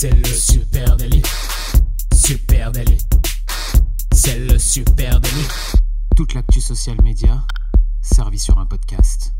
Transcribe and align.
C'est 0.00 0.16
le 0.16 0.24
super 0.24 0.96
délit. 0.96 1.20
Super 2.14 2.72
délit. 2.72 2.96
C'est 4.14 4.38
le 4.38 4.58
super 4.58 5.20
délit. 5.20 5.46
Toute 6.16 6.32
l'actu 6.32 6.62
social 6.62 6.96
média 7.02 7.44
servie 8.00 8.38
sur 8.38 8.58
un 8.58 8.64
podcast. 8.64 9.34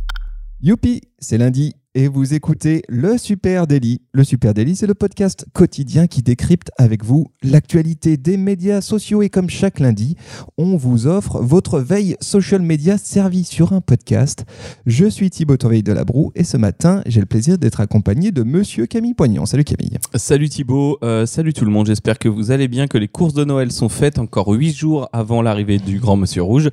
Youpi, 0.60 1.00
c'est 1.18 1.38
lundi 1.38 1.72
et 1.94 2.06
vous 2.06 2.34
écoutez 2.34 2.82
le 2.88 3.18
Super 3.18 3.66
Daily. 3.66 4.00
Le 4.12 4.22
Super 4.22 4.54
Daily, 4.54 4.76
c'est 4.76 4.86
le 4.86 4.94
podcast 4.94 5.46
quotidien 5.52 6.06
qui 6.06 6.22
décrypte 6.22 6.70
avec 6.78 7.04
vous 7.04 7.26
l'actualité 7.42 8.16
des 8.16 8.36
médias 8.36 8.80
sociaux 8.80 9.22
et 9.22 9.28
comme 9.28 9.50
chaque 9.50 9.80
lundi, 9.80 10.14
on 10.56 10.76
vous 10.76 11.08
offre 11.08 11.40
votre 11.42 11.80
veille 11.80 12.16
social 12.20 12.62
media 12.62 12.96
servie 12.96 13.42
sur 13.42 13.72
un 13.72 13.80
podcast. 13.80 14.44
Je 14.86 15.06
suis 15.06 15.30
Thibaut 15.30 15.56
Tourveille 15.56 15.82
de 15.82 15.92
la 15.92 16.04
Broue 16.04 16.30
et 16.36 16.44
ce 16.44 16.56
matin, 16.56 17.02
j'ai 17.06 17.18
le 17.18 17.26
plaisir 17.26 17.58
d'être 17.58 17.80
accompagné 17.80 18.30
de 18.30 18.44
monsieur 18.44 18.86
Camille 18.86 19.14
Poignant. 19.14 19.44
Salut 19.44 19.64
Camille. 19.64 19.98
Salut 20.14 20.48
Thibaut, 20.48 20.98
euh, 21.02 21.26
salut 21.26 21.52
tout 21.52 21.64
le 21.64 21.72
monde, 21.72 21.86
j'espère 21.86 22.20
que 22.20 22.28
vous 22.28 22.52
allez 22.52 22.68
bien, 22.68 22.86
que 22.86 22.98
les 22.98 23.08
courses 23.08 23.34
de 23.34 23.44
Noël 23.44 23.72
sont 23.72 23.88
faites 23.88 24.20
encore 24.20 24.48
huit 24.48 24.72
jours 24.76 25.08
avant 25.12 25.42
l'arrivée 25.42 25.78
du 25.78 25.98
grand 25.98 26.16
monsieur 26.16 26.42
rouge 26.42 26.70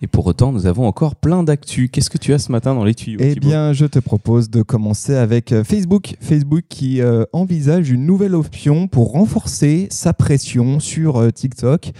et 0.00 0.06
pour 0.06 0.26
autant, 0.26 0.52
nous 0.52 0.66
avons 0.66 0.86
encore 0.86 1.16
plein 1.16 1.42
d'actu. 1.42 1.88
Qu'est-ce 1.88 2.10
que 2.10 2.18
tu 2.18 2.32
as 2.32 2.38
ce 2.38 2.52
matin 2.52 2.74
dans 2.74 2.84
les 2.84 2.94
tuyaux 2.94 3.18
Eh 3.20 3.34
bien, 3.34 3.72
je 3.72 3.86
te 3.86 3.98
propose 3.98 4.48
de 4.48 4.59
commencer 4.62 5.14
avec 5.14 5.52
euh, 5.52 5.64
Facebook. 5.64 6.16
Facebook 6.20 6.64
qui 6.68 7.00
euh, 7.00 7.24
envisage 7.32 7.90
une 7.90 8.06
nouvelle 8.06 8.34
option 8.34 8.88
pour 8.88 9.12
renforcer 9.12 9.88
sa 9.90 10.12
pression 10.12 10.80
sur 10.80 11.16
euh, 11.16 11.30
TikTok. 11.30 11.92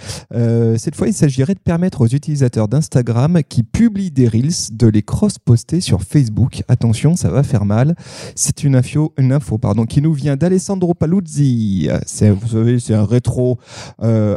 Cette 0.76 0.96
fois, 0.96 1.08
il 1.08 1.14
s'agirait 1.14 1.54
de 1.54 1.60
permettre 1.60 2.02
aux 2.02 2.06
utilisateurs 2.06 2.68
d'Instagram 2.68 3.40
qui 3.48 3.62
publient 3.62 4.10
des 4.10 4.28
Reels 4.28 4.72
de 4.72 4.86
les 4.86 5.02
cross-poster 5.02 5.80
sur 5.80 6.02
Facebook. 6.02 6.62
Attention, 6.68 7.16
ça 7.16 7.30
va 7.30 7.42
faire 7.42 7.64
mal. 7.64 7.94
C'est 8.34 8.64
une 8.64 8.76
info, 8.76 9.12
une 9.18 9.32
info 9.32 9.58
pardon, 9.58 9.84
qui 9.84 10.00
nous 10.00 10.12
vient 10.12 10.36
d'Alessandro 10.36 10.94
Paluzzi. 10.94 11.88
C'est, 12.06 12.30
vous 12.30 12.48
savez, 12.48 12.78
c'est 12.78 12.94
un 12.94 13.04
rétro 13.04 13.58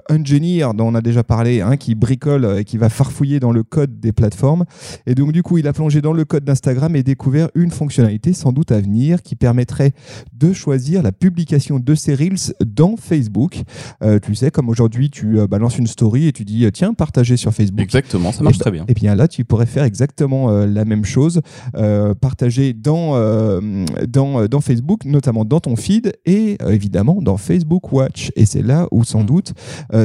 engineer 0.10 0.74
dont 0.74 0.88
on 0.88 0.96
a 0.96 1.02
déjà 1.02 1.24
parlé, 1.24 1.62
hein, 1.62 1.78
qui 1.78 1.96
bricole 1.96 2.58
et 2.60 2.64
qui 2.66 2.78
va 2.78 2.90
farfouiller 2.90 3.40
dans 3.40 3.52
le 3.52 3.64
code 3.64 4.00
des 4.00 4.12
plateformes. 4.12 4.66
Et 5.06 5.16
donc, 5.16 5.32
du 5.32 5.44
coup, 5.44 5.58
il 5.58 5.68
a 5.68 5.74
plongé 5.74 6.02
dans 6.02 6.14
le 6.14 6.26
code 6.26 6.44
d'Instagram 6.44 6.96
et 6.96 7.04
découvert 7.04 7.50
une 7.56 7.72
fonctionnalité 7.72 8.13
sans 8.34 8.52
doute 8.52 8.72
à 8.72 8.80
venir 8.80 9.22
qui 9.22 9.36
permettrait 9.36 9.92
de 10.34 10.54
choisir 10.54 11.02
la 11.04 11.12
publication 11.12 11.80
de 11.80 11.96
ces 11.96 12.16
Reels 12.16 12.54
dans 12.66 12.96
Facebook. 12.98 13.62
Euh, 14.02 14.20
tu 14.22 14.34
sais, 14.36 14.52
comme 14.52 14.70
aujourd'hui, 14.70 15.10
tu 15.10 15.40
euh, 15.40 15.48
balances 15.48 15.78
une 15.78 15.88
story 15.88 16.28
et 16.28 16.32
tu 16.32 16.46
dis, 16.46 16.66
euh, 16.66 16.72
tiens, 16.72 16.94
partagez 16.94 17.38
sur 17.38 17.54
Facebook. 17.54 17.82
Exactement, 17.82 18.32
ça 18.32 18.44
marche 18.44 18.56
Et 18.58 18.60
très 18.60 18.72
bien. 18.72 18.86
Et 18.88 18.94
bien 18.94 19.16
là, 19.16 19.28
tu 19.28 19.44
pourrais 19.46 19.66
faire 19.66 19.84
exactement 19.84 20.50
euh, 20.50 20.66
la 20.66 20.86
même 20.86 21.06
chose, 21.06 21.42
partager 22.22 22.74
dans, 22.74 23.14
dans, 24.08 24.46
dans 24.48 24.62
Facebook, 24.62 25.06
notamment 25.06 25.46
dans 25.46 25.60
ton 25.60 25.76
feed 25.76 26.14
et 26.26 26.58
évidemment 26.68 27.20
dans 27.22 27.38
Facebook 27.38 27.92
Watch. 27.92 28.32
Et 28.36 28.46
c'est 28.46 28.62
là 28.62 28.88
où 28.92 29.04
sans 29.04 29.24
Mm. 29.24 29.26
doute 29.26 29.54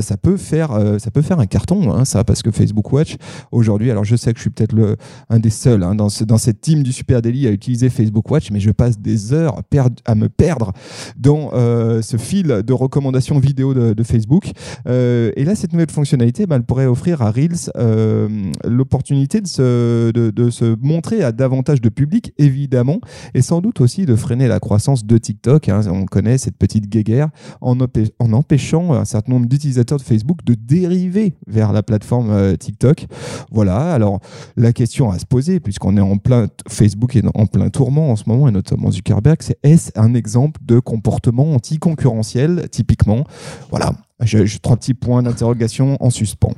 ça, 0.01 0.17
peut 0.17 0.36
faire, 0.36 0.70
ça 0.98 1.11
peut 1.11 1.23
faire 1.23 1.41
un 1.41 1.47
carton, 1.47 1.92
hein, 1.92 2.05
ça, 2.05 2.25
parce 2.25 2.42
que 2.42 2.51
Facebook 2.51 2.92
Watch, 2.92 3.17
aujourd'hui, 3.53 3.91
alors 3.91 4.05
je 4.05 4.17
sais 4.17 4.33
que 4.33 4.39
je 4.39 4.42
suis 4.42 4.51
peut-être 4.51 4.97
un 5.29 5.39
des 5.39 5.51
seuls 5.51 5.83
hein, 5.83 5.95
dans, 5.95 6.09
ce- 6.09 6.25
dans 6.25 6.39
cette 6.39 6.61
team 6.61 6.83
du 6.83 6.92
Super 6.92 7.23
Daily 7.23 7.47
à 7.47 7.51
utiliser 7.51 7.89
Facebook 7.98 8.30
Watch, 8.30 8.50
mais 8.52 8.60
je 8.60 8.70
passe 8.70 8.98
des 9.00 9.32
heures 9.32 9.60
à 10.04 10.14
me 10.14 10.28
perdre 10.28 10.72
dans 11.16 11.50
euh, 11.52 12.00
ce 12.00 12.16
fil 12.16 12.46
de 12.46 12.72
recommandations 12.72 13.38
vidéo 13.40 13.74
de, 13.74 14.02
Facebook. 14.05 14.52
Euh, 14.86 15.32
et 15.36 15.44
là, 15.44 15.55
cette 15.55 15.72
nouvelle 15.72 15.90
fonctionnalité, 15.90 16.46
ben, 16.46 16.56
elle 16.56 16.62
pourrait 16.62 16.86
offrir 16.86 17.22
à 17.22 17.30
Reels 17.30 17.70
euh, 17.77 18.28
l'opportunité 18.64 19.40
de 19.40 19.46
se, 19.48 20.10
de, 20.12 20.50
se 20.50 20.77
montrer 20.80 21.22
à 21.24 21.32
davantage 21.32 21.80
de 21.80 21.88
public, 21.88 22.32
évidemment, 22.38 23.00
et 23.34 23.42
sans 23.42 23.60
doute 23.60 23.80
aussi 23.80 24.06
de 24.06 24.14
freiner 24.14 24.46
la 24.46 24.60
croissance 24.60 25.05
de 25.05 25.18
TikTok. 25.18 25.68
hein. 25.68 25.80
on 25.90 26.06
connaît 26.06 26.38
cette 26.38 26.56
petite 26.56 26.88
guéguerre 26.88 27.28
en, 27.60 27.77
en 27.78 28.33
empêchant 28.33 28.94
un 28.94 29.05
certain 29.05 29.33
nombre 29.33 29.46
d'utilisateurs 29.46 29.98
de 29.98 30.05
Facebook 30.05 30.44
de 30.44 30.55
dériver 30.55 31.34
vers 31.48 31.72
la 31.72 31.83
plateforme 31.83 32.56
TikTok. 32.56 33.06
Voilà, 33.50 33.92
alors 33.92 34.20
la 34.56 34.73
question 34.73 35.11
à 35.11 35.18
se 35.18 35.27
poser, 35.27 35.58
puisqu'on 35.58 35.96
est 35.96 36.00
en 36.00 36.17
plein, 36.17 36.46
Facebook 36.68 37.17
est 37.17 37.24
en 37.34 37.46
plein 37.46 37.68
en 37.96 38.16
ce 38.16 38.24
moment, 38.26 38.48
et 38.48 38.52
notamment 38.52 38.90
Zuckerberg, 38.90 39.38
c'est 39.40 39.58
est-ce 39.62 39.90
un 39.96 40.14
exemple 40.14 40.60
de 40.64 40.78
comportement 40.78 41.54
anticoncurrentiel, 41.54 42.68
typiquement? 42.70 43.24
Voilà, 43.70 43.92
j'ai 44.22 44.44
trois 44.60 44.76
petits 44.76 44.94
points 44.94 45.22
d'interrogation 45.22 45.96
en 46.00 46.10
suspens. 46.10 46.54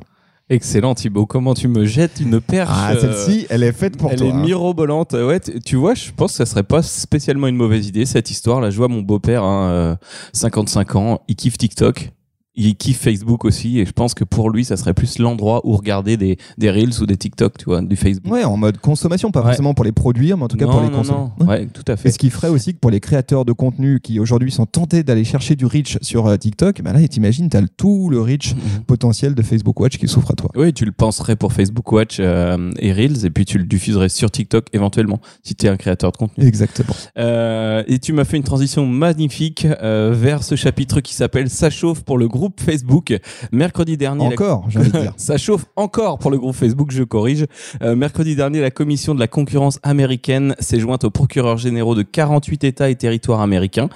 Excellent 0.49 0.97
Thibaut, 0.97 1.27
comment 1.27 1.55
tu 1.55 1.69
me 1.69 1.85
jettes 1.85 2.19
une 2.21 2.41
perche 2.41 2.71
Ah, 2.73 2.91
euh, 2.91 3.01
celle-ci, 3.01 3.47
elle 3.51 3.63
est 3.63 3.71
faite 3.71 3.97
pour 3.97 4.11
elle 4.11 4.19
toi. 4.19 4.27
est 4.27 4.33
hein. 4.33 4.41
mirobolante. 4.43 5.13
Ouais, 5.13 5.39
tu 5.39 5.77
vois, 5.77 5.95
je 5.95 6.11
pense 6.11 6.33
que 6.33 6.39
ça 6.39 6.47
serait 6.47 6.65
pas 6.65 6.83
spécialement 6.83 7.47
une 7.47 7.55
mauvaise 7.55 7.87
idée 7.87 8.05
cette 8.05 8.33
histoire. 8.33 8.61
Là, 8.61 8.71
je 8.71 8.77
vois 8.77 8.89
mon 8.89 9.01
beau-père, 9.01 9.45
hein, 9.45 9.71
euh, 9.71 9.97
55 10.33 10.97
ans, 10.97 11.21
il 11.29 11.37
kiffe 11.37 11.57
TikTok. 11.57 12.11
Il 12.57 12.75
kiffe 12.77 12.99
Facebook 13.01 13.45
aussi 13.45 13.79
et 13.79 13.87
je 13.87 13.93
pense 13.93 14.13
que 14.13 14.25
pour 14.25 14.51
lui 14.51 14.65
ça 14.65 14.77
serait 14.77 14.93
plus 14.93 15.19
l'endroit 15.21 15.61
où 15.65 15.77
regarder 15.77 16.17
des, 16.17 16.37
des 16.59 16.71
Reels 16.71 17.01
ou 17.01 17.07
des 17.07 17.17
TikTok 17.17 17.57
tu 17.59 17.67
vois 17.67 17.81
du 17.81 17.95
Facebook. 17.95 18.33
Ouais, 18.33 18.43
en 18.45 18.57
mode 18.57 18.79
consommation, 18.79 19.31
pas 19.31 19.41
Ouais. 19.41 19.47
forcément 19.47 19.73
pour 19.73 19.85
les 19.85 19.93
produire, 19.93 20.37
mais 20.37 20.43
en 20.45 20.49
tout 20.49 20.57
cas 20.57 20.67
non, 20.67 20.73
pour 20.73 20.81
les 20.83 20.91
consommer. 20.91 21.29
non. 21.39 21.47
Ouais, 21.47 21.67
tout 21.67 21.85
à 21.87 21.93
Et 21.93 21.97
fait. 21.97 22.11
ce 22.11 22.19
qui 22.19 22.29
ferait 22.29 22.49
aussi 22.49 22.75
que 22.75 22.79
pour 22.81 22.91
les 22.91 22.99
créateurs 22.99 23.45
de 23.45 23.53
contenu 23.53 24.01
qui 24.01 24.19
aujourd'hui 24.19 24.51
sont 24.51 24.67
tentés 24.67 25.05
d'aller 25.05 25.23
chercher 25.25 25.55
du 25.55 25.65
reach 25.65 25.97
sur 26.03 26.27
euh, 26.27 26.37
TikTok, 26.37 26.83
ben 26.83 26.93
là, 26.93 27.07
t'imagines, 27.07 27.49
t'as 27.49 27.63
tout 27.77 28.11
le 28.11 28.21
reach 28.21 28.55
Mhm. 28.55 28.83
potentiel 28.87 29.35
de 29.37 29.43
Facebook 29.43 29.79
Watch 29.79 29.97
qui 29.99 30.09
s'offre 30.09 30.33
à 30.33 30.35
toi. 30.35 30.51
Oui, 30.57 30.73
tu 30.73 30.85
le 30.85 30.93
penserais 30.93 31.37
pour 31.37 31.53
Facebook 31.53 31.91
Watch 31.93 32.17
euh, 32.19 32.73
et 32.81 32.93
Reels, 32.93 33.25
et 33.25 33.31
puis 33.31 33.45
tu 33.45 33.59
le 33.59 33.65
diffuserais 33.65 34.09
sur 34.09 34.29
TikTok 34.31 34.67
éventuellement, 34.73 35.21
si 35.45 35.55
tu 35.55 35.67
es 35.67 35.69
un 35.69 35.77
créateur 35.77 36.11
de 36.11 36.17
contenu. 36.17 36.45
Exactement. 36.45 36.95
Euh, 37.17 37.85
et 37.87 38.01
tu 38.01 38.13
m'as 38.13 38.25
fait 38.25 38.37
une 38.39 38.43
transition 38.43 38.87
magnifique 38.87 39.67
euh, 39.83 40.13
vers 40.15 40.43
ce 40.43 40.57
chapitre 40.57 41.01
qui 41.01 41.15
s'appelle 41.15 41.49
Ça 41.49 41.71
chauffe 41.71 42.03
pour 42.03 42.19
le 42.19 42.27
groupe 42.27 42.40
Facebook. 42.61 43.17
Mercredi 43.53 43.97
dernier, 43.97 44.25
la- 44.27 44.33
Encore, 44.33 44.65
j'ai 44.69 44.79
envie 44.79 44.91
de 44.93 44.99
dire. 44.99 45.13
ça 45.17 45.37
chauffe 45.37 45.67
encore 45.77 46.19
pour 46.19 46.31
le 46.31 46.39
groupe 46.39 46.55
Facebook, 46.55 46.91
je 46.91 47.03
corrige. 47.03 47.47
Euh, 47.83 47.95
mercredi 47.97 48.37
dernier, 48.37 48.61
la 48.61 48.71
commission 48.71 49.15
de 49.15 49.21
la 49.21 49.29
concurrence 49.29 49.79
américaine 49.83 50.55
s'est 50.59 50.81
jointe 50.81 51.05
aux 51.05 51.11
procureurs 51.11 51.59
généraux 51.59 51.95
de 51.95 52.03
48 52.03 52.65
États 52.65 52.91
et 52.91 52.95
territoires 52.97 53.41
américains 53.41 53.89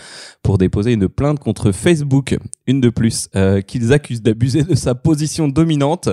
pour 0.43 0.59
déposer 0.59 0.93
une 0.93 1.09
plainte 1.09 1.39
contre 1.39 1.73
Facebook, 1.73 2.37
une 2.67 2.81
de 2.81 2.91
plus, 2.91 3.29
euh, 3.37 3.61
qu'ils 3.61 3.93
accusent 3.93 4.23
d'abuser 4.23 4.63
de 4.63 4.75
sa 4.75 4.95
position 4.95 5.49
dominante 5.49 6.09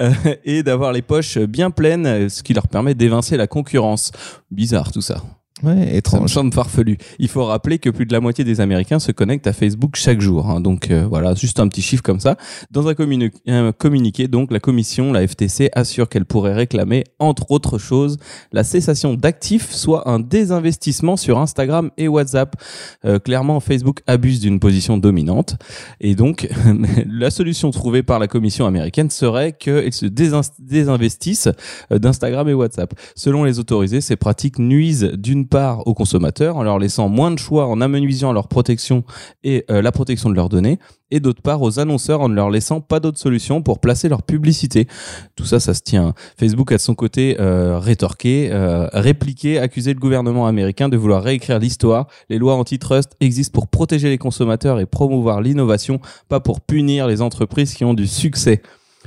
euh, 0.00 0.12
et 0.44 0.62
d'avoir 0.62 0.92
les 0.92 1.02
poches 1.02 1.38
bien 1.38 1.70
pleines, 1.70 2.28
ce 2.28 2.42
qui 2.42 2.54
leur 2.54 2.68
permet 2.68 2.94
d'évincer 2.94 3.36
la 3.36 3.46
concurrence. 3.46 4.12
Bizarre 4.50 4.92
tout 4.92 5.00
ça. 5.00 5.22
Ouais, 5.62 5.74
Ça 5.74 5.80
me 5.92 5.94
étrange. 5.96 6.30
semble 6.32 6.52
farfelu. 6.52 6.98
Il 7.18 7.28
faut 7.28 7.44
rappeler 7.44 7.78
que 7.78 7.88
plus 7.90 8.06
de 8.06 8.12
la 8.12 8.20
moitié 8.20 8.44
des 8.44 8.60
Américains 8.60 8.98
se 8.98 9.12
connectent 9.12 9.46
à 9.46 9.52
Facebook 9.52 9.96
chaque 9.96 10.20
jour. 10.20 10.48
hein. 10.50 10.60
Donc 10.60 10.90
euh, 10.90 11.06
voilà, 11.08 11.34
juste 11.34 11.60
un 11.60 11.68
petit 11.68 11.82
chiffre 11.82 12.02
comme 12.02 12.20
ça. 12.20 12.36
Dans 12.70 12.88
un, 12.88 12.92
communi- 12.94 13.30
un 13.46 13.72
communiqué, 13.72 14.28
donc 14.28 14.50
la 14.52 14.60
commission, 14.60 15.12
la 15.12 15.26
FTC, 15.26 15.70
assure 15.74 16.08
qu'elle 16.08 16.24
pourrait 16.24 16.54
réclamer, 16.54 17.04
entre 17.18 17.50
autres 17.50 17.78
choses, 17.78 18.16
la 18.52 18.64
cessation 18.64 19.14
d'actifs, 19.14 19.70
soit 19.70 20.08
un 20.08 20.18
désinvestissement 20.18 21.16
sur 21.16 21.38
Instagram 21.38 21.90
et 21.96 22.08
WhatsApp. 22.08 22.56
Euh, 23.04 23.18
clairement, 23.18 23.60
Facebook 23.60 24.00
abuse 24.06 24.40
d'une 24.40 24.58
position 24.60 24.98
dominante. 24.98 25.56
Et 26.00 26.14
donc, 26.14 26.48
la 27.06 27.30
solution 27.30 27.70
trouvée 27.70 28.02
par 28.02 28.18
la 28.18 28.26
commission 28.28 28.66
américaine 28.66 29.10
serait 29.10 29.52
qu'ils 29.52 29.92
se 29.92 30.06
désin- 30.06 30.50
désinvestissent 30.58 31.48
euh, 31.92 31.98
d'Instagram 31.98 32.48
et 32.48 32.54
WhatsApp. 32.54 32.94
Selon 33.14 33.44
les 33.44 33.58
autorisés, 33.58 34.00
ces 34.00 34.16
pratiques 34.16 34.58
nuisent 34.58 35.12
d'une 35.14 35.46
part 35.52 35.86
aux 35.86 35.92
consommateurs 35.92 36.56
en 36.56 36.62
leur 36.62 36.78
laissant 36.78 37.10
moins 37.10 37.30
de 37.30 37.38
choix 37.38 37.66
en 37.66 37.82
amenuisant 37.82 38.32
leur 38.32 38.48
protection 38.48 39.04
et 39.44 39.66
euh, 39.70 39.82
la 39.82 39.92
protection 39.92 40.30
de 40.30 40.34
leurs 40.34 40.48
données, 40.48 40.78
et 41.10 41.20
d'autre 41.20 41.42
part 41.42 41.60
aux 41.60 41.78
annonceurs 41.78 42.22
en 42.22 42.30
ne 42.30 42.34
leur 42.34 42.48
laissant 42.48 42.80
pas 42.80 43.00
d'autre 43.00 43.18
solution 43.18 43.60
pour 43.60 43.78
placer 43.78 44.08
leur 44.08 44.22
publicité. 44.22 44.88
Tout 45.36 45.44
ça, 45.44 45.60
ça 45.60 45.74
se 45.74 45.82
tient. 45.82 46.14
Facebook 46.38 46.72
a 46.72 46.76
de 46.76 46.80
son 46.80 46.94
côté 46.94 47.36
euh, 47.38 47.78
rétorqué, 47.78 48.48
euh, 48.50 48.88
répliqué, 48.94 49.58
accusé 49.58 49.92
le 49.92 50.00
gouvernement 50.00 50.46
américain 50.46 50.88
de 50.88 50.96
vouloir 50.96 51.22
réécrire 51.22 51.58
l'histoire. 51.58 52.06
Les 52.30 52.38
lois 52.38 52.54
antitrust 52.54 53.10
existent 53.20 53.52
pour 53.52 53.68
protéger 53.68 54.08
les 54.08 54.18
consommateurs 54.18 54.80
et 54.80 54.86
promouvoir 54.86 55.42
l'innovation, 55.42 56.00
pas 56.30 56.40
pour 56.40 56.62
punir 56.62 57.06
les 57.06 57.20
entreprises 57.20 57.74
qui 57.74 57.84
ont 57.84 57.92
du 57.92 58.06
succès. 58.06 58.62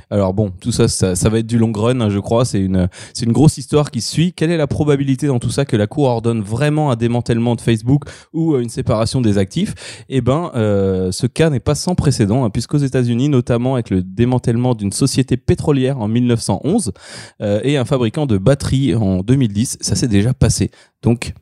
Alors 0.08 0.34
bon, 0.34 0.52
tout 0.60 0.70
ça, 0.70 0.86
ça, 0.86 1.28
va 1.28 1.38
être 1.40 1.46
du 1.46 1.58
long 1.58 1.72
run, 1.72 2.00
hein, 2.00 2.10
je 2.10 2.20
crois. 2.20 2.44
C'est 2.44 2.60
une, 2.60 2.88
c'est 3.12 3.26
une 3.26 3.32
grosse 3.32 3.58
histoire 3.58 3.90
qui 3.90 4.00
suit. 4.00 4.32
Quelle 4.32 4.52
est 4.52 4.56
la 4.56 4.68
probabilité 4.68 5.26
dans 5.26 5.40
tout 5.40 5.50
ça 5.50 5.64
que 5.64 5.76
la 5.76 5.88
Cour 5.88 6.04
ordonne 6.04 6.42
vraiment 6.42 6.92
un 6.92 6.96
démantèlement 6.96 7.56
de 7.56 7.60
Facebook 7.60 8.04
ou 8.32 8.54
euh, 8.54 8.60
une 8.60 8.68
séparation 8.68 9.20
des 9.20 9.36
actifs? 9.36 10.04
Eh 10.08 10.20
ben, 10.20 10.52
euh, 10.54 11.10
ce 11.10 11.26
cas 11.26 11.50
n'est 11.50 11.60
pas 11.60 11.74
sans 11.74 11.96
précédent, 11.96 12.44
hein, 12.44 12.50
puisqu'aux 12.50 12.78
États-Unis, 12.78 13.28
notamment 13.28 13.74
avec 13.74 13.90
le 13.90 14.02
démantèlement 14.02 14.74
d'une 14.74 14.92
société 14.92 15.36
pétrolière 15.36 15.98
en 15.98 16.06
1911 16.06 16.92
euh, 17.40 17.60
et 17.64 17.76
un 17.76 17.84
fabricant 17.84 18.26
de 18.26 18.38
batteries 18.38 18.94
en 18.94 19.22
2010, 19.22 19.78
ça 19.80 19.96
s'est 19.96 20.08
déjà 20.08 20.32
passé. 20.34 20.70
Donc, 21.02 21.32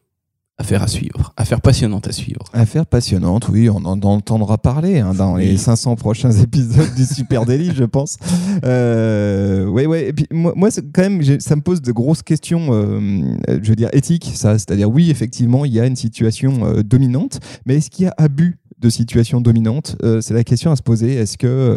affaire 0.58 0.82
à 0.82 0.86
suivre, 0.86 1.32
affaire 1.36 1.60
passionnante 1.60 2.06
à 2.06 2.12
suivre. 2.12 2.44
Affaire 2.52 2.86
passionnante, 2.86 3.48
oui, 3.48 3.68
on 3.68 3.84
en 3.84 4.00
entendra 4.00 4.56
parler 4.56 5.00
hein, 5.00 5.12
dans 5.12 5.36
les 5.36 5.50
Oui. 5.50 5.58
500 5.58 5.96
prochains 5.96 6.30
épisodes 6.42 6.94
du 6.94 7.04
Super 7.04 7.44
Daily, 7.44 7.72
je 7.74 7.84
pense. 7.84 8.18
Euh, 8.64 9.66
ouais, 9.66 9.86
ouais. 9.86 10.08
Et 10.08 10.12
puis 10.12 10.26
moi, 10.30 10.52
moi 10.54 10.70
c'est 10.70 10.84
quand 10.92 11.02
même, 11.02 11.22
ça 11.40 11.56
me 11.56 11.60
pose 11.60 11.82
de 11.82 11.90
grosses 11.90 12.22
questions, 12.22 12.68
euh, 12.70 13.36
je 13.48 13.68
veux 13.68 13.76
dire 13.76 13.88
éthiques, 13.92 14.30
ça. 14.34 14.56
C'est-à-dire, 14.58 14.88
oui, 14.88 15.10
effectivement, 15.10 15.64
il 15.64 15.72
y 15.72 15.80
a 15.80 15.86
une 15.86 15.96
situation 15.96 16.64
euh, 16.64 16.82
dominante, 16.82 17.40
mais 17.66 17.76
est-ce 17.76 17.90
qu'il 17.90 18.04
y 18.04 18.08
a 18.08 18.14
abus 18.16 18.58
de 18.84 18.90
situation 18.90 19.40
dominante. 19.40 19.96
Euh, 20.02 20.20
c'est 20.20 20.34
la 20.34 20.44
question 20.44 20.70
à 20.70 20.76
se 20.76 20.82
poser. 20.82 21.14
Est-ce 21.14 21.38
que, 21.38 21.76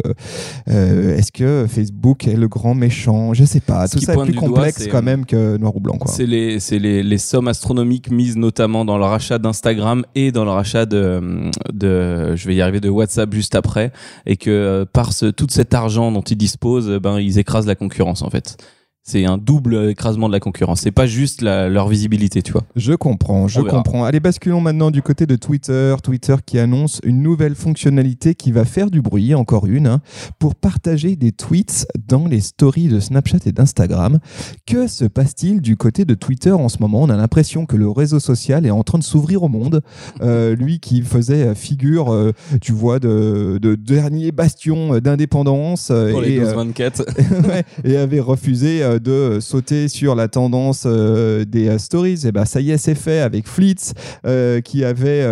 euh, 0.68 1.16
est-ce 1.16 1.32
que 1.32 1.66
Facebook 1.68 2.26
est 2.28 2.36
le 2.36 2.48
grand 2.48 2.74
méchant? 2.74 3.34
Je 3.34 3.44
sais 3.44 3.60
pas. 3.60 3.86
Ce 3.86 3.98
Tout 3.98 4.04
ça 4.04 4.14
est 4.14 4.22
plus 4.22 4.32
doigt, 4.32 4.48
complexe 4.48 4.86
quand 4.90 5.02
même 5.02 5.24
que 5.24 5.56
noir 5.56 5.74
ou 5.74 5.80
blanc. 5.80 5.98
C'est 6.06 6.26
les, 6.26 6.60
c'est 6.60 6.78
les, 6.78 7.02
les 7.02 7.18
sommes 7.18 7.48
astronomiques 7.48 8.10
mises 8.10 8.36
notamment 8.36 8.84
dans 8.84 8.98
le 8.98 9.04
rachat 9.04 9.38
d'Instagram 9.38 10.04
et 10.14 10.32
dans 10.32 10.44
le 10.44 10.50
rachat 10.50 10.86
de, 10.86 11.50
de, 11.72 12.36
je 12.36 12.46
vais 12.46 12.54
y 12.54 12.60
arriver, 12.60 12.80
de 12.80 12.90
WhatsApp 12.90 13.32
juste 13.32 13.54
après, 13.54 13.92
et 14.26 14.36
que 14.36 14.50
euh, 14.50 14.84
par 14.84 15.12
ce, 15.12 15.26
tout 15.26 15.46
cet 15.48 15.74
argent 15.74 16.12
dont 16.12 16.22
ils 16.22 16.36
disposent, 16.36 16.90
euh, 16.90 17.00
ben 17.00 17.18
ils 17.18 17.38
écrasent 17.38 17.66
la 17.66 17.74
concurrence 17.74 18.22
en 18.22 18.30
fait. 18.30 18.56
C'est 19.04 19.24
un 19.24 19.38
double 19.38 19.88
écrasement 19.88 20.28
de 20.28 20.34
la 20.34 20.40
concurrence. 20.40 20.80
C'est 20.82 20.90
pas 20.90 21.06
juste 21.06 21.40
la- 21.40 21.70
leur 21.70 21.88
visibilité, 21.88 22.42
tu 22.42 22.52
vois. 22.52 22.64
Je 22.76 22.92
comprends, 22.92 23.48
je 23.48 23.62
comprends. 23.62 24.04
Allez, 24.04 24.20
basculons 24.20 24.60
maintenant 24.60 24.90
du 24.90 25.00
côté 25.00 25.24
de 25.24 25.34
Twitter. 25.34 25.94
Twitter 26.02 26.34
qui 26.44 26.58
annonce 26.58 27.00
une 27.04 27.22
nouvelle 27.22 27.54
fonctionnalité 27.54 28.34
qui 28.34 28.52
va 28.52 28.66
faire 28.66 28.90
du 28.90 29.00
bruit, 29.00 29.34
encore 29.34 29.64
une, 29.66 29.86
hein, 29.86 30.00
pour 30.38 30.54
partager 30.54 31.16
des 31.16 31.32
tweets 31.32 31.86
dans 32.06 32.26
les 32.26 32.40
stories 32.42 32.88
de 32.88 33.00
Snapchat 33.00 33.38
et 33.46 33.52
d'Instagram. 33.52 34.18
Que 34.66 34.86
se 34.86 35.06
passe-t-il 35.06 35.62
du 35.62 35.76
côté 35.78 36.04
de 36.04 36.12
Twitter 36.12 36.52
en 36.52 36.68
ce 36.68 36.76
moment? 36.80 37.00
On 37.00 37.08
a 37.08 37.16
l'impression 37.16 37.64
que 37.64 37.76
le 37.76 37.88
réseau 37.88 38.20
social 38.20 38.66
est 38.66 38.70
en 38.70 38.82
train 38.82 38.98
de 38.98 39.04
s'ouvrir 39.04 39.42
au 39.42 39.48
monde. 39.48 39.80
Euh, 40.20 40.54
lui 40.54 40.80
qui 40.80 41.00
faisait 41.00 41.54
figure, 41.54 42.12
euh, 42.12 42.32
tu 42.60 42.72
vois, 42.72 42.98
de, 42.98 43.58
de 43.62 43.74
dernier 43.74 44.32
bastion 44.32 44.98
d'indépendance 44.98 45.88
euh, 45.90 46.10
Pour 46.10 46.20
les 46.20 46.32
et, 46.34 46.40
euh, 46.40 46.52
12-24. 46.52 47.04
Ouais, 47.48 47.64
et 47.84 47.96
avait 47.96 48.20
refusé 48.20 48.82
euh, 48.88 48.98
de 48.98 49.40
sauter 49.40 49.88
sur 49.88 50.14
la 50.14 50.28
tendance 50.28 50.84
euh, 50.86 51.44
des 51.44 51.68
euh, 51.68 51.78
stories. 51.78 52.26
Et 52.26 52.32
ben 52.32 52.44
ça 52.44 52.60
y 52.60 52.70
est, 52.70 52.78
c'est 52.78 52.94
fait 52.94 53.20
avec 53.20 53.44
euh, 54.26 54.60
qui 54.60 54.84
avait 54.84 55.24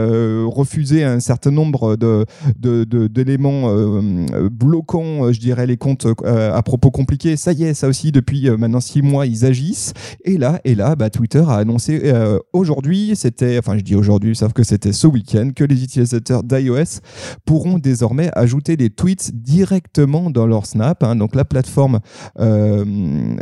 refusé 0.47 1.05
un 1.05 1.21
certain 1.21 1.51
nombre 1.51 1.97
de 1.97 2.25
de- 2.59 2.85
de- 2.85 3.07
d'éléments 3.07 3.69
euh, 3.71 4.01
euh, 4.35 4.49
bloquant, 4.51 5.27
euh, 5.27 5.33
je 5.33 5.41
dirais, 5.41 5.67
les 5.67 5.77
comptes 5.77 6.07
à 6.25 6.63
propos 6.63 6.91
compliqués. 6.91 7.37
Ça 7.37 7.53
y 7.53 7.65
est, 7.65 7.75
ça 7.75 7.89
aussi 7.89 8.13
depuis 8.13 8.51
maintenant 8.51 8.81
six 8.81 9.03
mois, 9.03 9.27
ils 9.27 9.45
agissent. 9.45 9.93
Et 10.25 10.39
là, 10.39 10.61
et 10.65 10.75
là, 10.75 10.97
bah, 10.97 11.11
Twitter 11.11 11.43
a 11.47 11.57
annoncé 11.57 12.13
aujourd'hui, 12.53 13.13
c'était, 13.15 13.59
enfin 13.59 13.77
je 13.79 13.83
dis 13.83 13.95
aujourd'hui, 13.95 14.35
sauf 14.37 14.53
que 14.53 14.63
c'était 14.63 14.93
ce 14.93 15.07
week-end, 15.07 15.51
que 15.55 15.65
les 15.65 15.83
utilisateurs 15.83 16.43
d'iOS 16.43 17.01
pourront 17.45 17.79
désormais 17.79 18.31
ajouter 18.35 18.77
des 18.77 18.91
tweets 18.91 19.31
directement 19.35 20.31
dans 20.31 20.47
leur 20.47 20.67
Snap. 20.67 21.03
hein. 21.03 21.17
Donc 21.17 21.35
la 21.35 21.45
plateforme, 21.45 22.01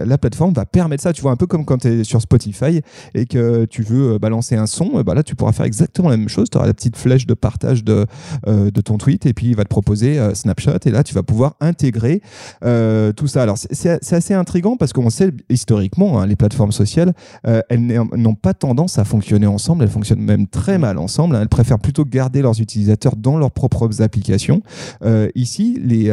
la 0.04 0.18
plateforme 0.18 0.52
va 0.54 0.64
permettre 0.66 1.02
ça. 1.02 1.12
Tu 1.12 1.22
vois, 1.22 1.30
un 1.32 1.36
peu 1.36 1.46
comme 1.46 1.64
quand 1.64 1.78
tu 1.78 1.88
es 1.88 2.04
sur 2.04 2.20
Spotify 2.20 2.80
et 3.14 3.26
que 3.26 3.64
tu 3.66 3.82
veux 3.82 4.14
euh, 4.14 4.18
balancer 4.18 4.56
un 4.56 4.66
son, 4.66 4.90
euh, 4.96 5.02
bah 5.02 5.14
là 5.14 5.22
tu 5.22 5.34
pourras 5.34 5.52
faire 5.52 5.66
exactement 5.66 6.08
la 6.08 6.16
même 6.16 6.28
chose. 6.28 6.48
Tu 6.50 6.56
auras 6.58 6.66
la 6.66 6.74
petite 6.74 6.96
flèche 6.96 7.26
de 7.26 7.34
partage 7.34 7.84
de, 7.84 8.06
euh, 8.46 8.70
de 8.70 8.80
ton 8.80 8.98
tweet 8.98 9.26
et 9.26 9.32
puis 9.34 9.48
il 9.48 9.56
va 9.56 9.64
te 9.64 9.68
proposer 9.68 10.18
euh, 10.18 10.34
Snapshot 10.34 10.78
et 10.84 10.90
là 10.90 11.02
tu 11.02 11.14
vas 11.14 11.22
pouvoir 11.22 11.56
intégrer 11.60 12.20
tout 13.16 13.26
ça. 13.26 13.42
Alors 13.42 13.58
c'est- 13.58 14.12
assez 14.14 14.34
intriguant 14.34 14.76
parce 14.76 14.92
qu'on 14.92 15.10
sait 15.10 15.32
historiquement, 15.48 16.20
hein, 16.20 16.26
les 16.26 16.36
plateformes 16.36 16.72
sociales, 16.72 17.12
elles 17.42 17.84
n'ont 18.14 18.34
pas 18.34 18.54
tendance 18.54 18.98
à 18.98 19.04
fonctionner 19.04 19.46
ensemble, 19.46 19.82
elles 19.84 19.90
fonctionnent 19.90 20.20
même 20.20 20.46
très 20.46 20.78
mal 20.78 20.98
ensemble. 20.98 21.34
hein. 21.36 21.40
Elles 21.42 21.48
préfèrent 21.48 21.78
plutôt 21.80 22.04
garder 22.04 22.42
leurs 22.42 22.60
utilisateurs 22.60 23.16
dans 23.16 23.36
leurs 23.38 23.50
propres 23.50 24.02
applications. 24.02 24.62
Ici, 25.34 25.78
les, 25.82 26.04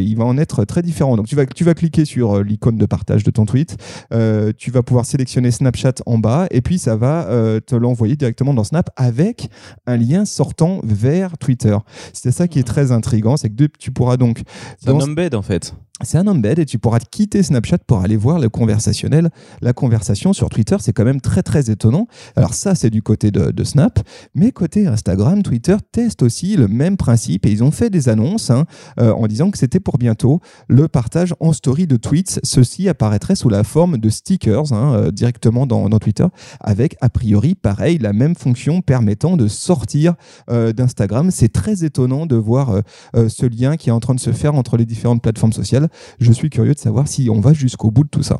il 0.00 0.16
va 0.16 0.24
en 0.24 0.36
être 0.38 0.64
très 0.64 0.82
différent. 0.82 1.16
Donc 1.16 1.26
tu 1.26 1.36
vas, 1.36 1.46
tu 1.46 1.64
vas 1.64 1.74
cliquer 1.74 2.04
sur 2.04 2.42
l'icône 2.42 2.76
de 2.76 2.86
partage 2.86 3.22
de 3.24 3.30
ton 3.34 3.44
tweet, 3.44 3.76
euh, 4.12 4.52
tu 4.56 4.70
vas 4.70 4.82
pouvoir 4.82 5.04
sélectionner 5.04 5.50
Snapchat 5.50 5.94
en 6.06 6.18
bas 6.18 6.46
et 6.50 6.62
puis 6.62 6.78
ça 6.78 6.96
va 6.96 7.26
euh, 7.28 7.60
te 7.60 7.74
l'envoyer 7.74 8.16
directement 8.16 8.54
dans 8.54 8.64
Snap 8.64 8.90
avec 8.96 9.50
un 9.86 9.96
lien 9.96 10.24
sortant 10.24 10.80
vers 10.82 11.36
Twitter. 11.38 11.76
C'est 12.12 12.32
ça 12.32 12.48
qui 12.48 12.58
est 12.58 12.64
très 12.64 12.92
intriguant, 12.92 13.36
c'est 13.36 13.50
que 13.50 13.64
tu 13.78 13.90
pourras 13.90 14.16
donc 14.16 14.42
C'est 14.78 14.90
un 14.90 15.00
embed 15.00 15.34
en 15.34 15.42
fait. 15.42 15.74
c'est 16.02 16.18
un 16.18 16.26
embed 16.26 16.58
et 16.58 16.64
tu 16.64 16.78
pourras 16.78 16.98
quitter 16.98 17.42
Snapchat 17.42 17.78
pour 17.86 18.00
aller 18.00 18.16
voir 18.16 18.38
le 18.38 18.48
conversationnel. 18.48 19.30
La 19.60 19.72
conversation 19.72 20.32
sur 20.32 20.48
Twitter, 20.48 20.76
c'est 20.80 20.92
quand 20.92 21.04
même 21.04 21.20
très 21.20 21.42
très 21.42 21.70
étonnant. 21.70 22.06
Alors 22.36 22.54
ça, 22.54 22.74
c'est 22.74 22.90
du 22.90 23.02
côté 23.02 23.30
de, 23.30 23.50
de 23.50 23.64
Snap, 23.64 24.00
mais 24.34 24.52
côté 24.52 24.86
Instagram, 24.86 25.42
Twitter 25.42 25.76
teste 25.92 26.22
aussi 26.22 26.56
le 26.56 26.68
même 26.68 26.96
principe 26.96 27.46
et 27.46 27.50
ils 27.50 27.62
ont 27.62 27.70
fait 27.70 27.90
des 27.90 28.08
annonces 28.08 28.50
hein, 28.50 28.64
euh, 29.00 29.12
en 29.12 29.26
disant 29.26 29.50
que 29.50 29.58
c'était 29.58 29.80
pour 29.80 29.98
bientôt 29.98 30.40
le 30.68 30.88
partage 30.88 31.34
en 31.40 31.52
story 31.52 31.86
de 31.86 31.96
tweets. 31.96 32.40
Ceci 32.42 32.88
apparaîtrait 33.24 33.36
sous 33.36 33.48
la 33.48 33.64
forme 33.64 33.96
de 33.98 34.08
stickers 34.10 34.72
hein, 34.72 34.94
euh, 34.94 35.10
directement 35.10 35.66
dans, 35.66 35.88
dans 35.88 35.98
Twitter, 35.98 36.26
avec 36.60 36.96
a 37.00 37.08
priori 37.08 37.54
pareil 37.54 37.98
la 37.98 38.12
même 38.12 38.34
fonction 38.34 38.82
permettant 38.82 39.36
de 39.36 39.48
sortir 39.48 40.14
euh, 40.50 40.72
d'Instagram. 40.72 41.30
C'est 41.30 41.52
très 41.52 41.84
étonnant 41.84 42.26
de 42.26 42.36
voir 42.36 42.82
euh, 43.14 43.28
ce 43.28 43.46
lien 43.46 43.76
qui 43.76 43.88
est 43.88 43.92
en 43.92 44.00
train 44.00 44.14
de 44.14 44.20
se 44.20 44.32
faire 44.32 44.54
entre 44.54 44.76
les 44.76 44.84
différentes 44.84 45.22
plateformes 45.22 45.52
sociales. 45.52 45.88
Je 46.20 46.32
suis 46.32 46.50
curieux 46.50 46.74
de 46.74 46.78
savoir 46.78 47.08
si 47.08 47.30
on 47.30 47.40
va 47.40 47.52
jusqu'au 47.54 47.90
bout 47.90 48.04
de 48.04 48.08
tout 48.10 48.22
ça. 48.22 48.38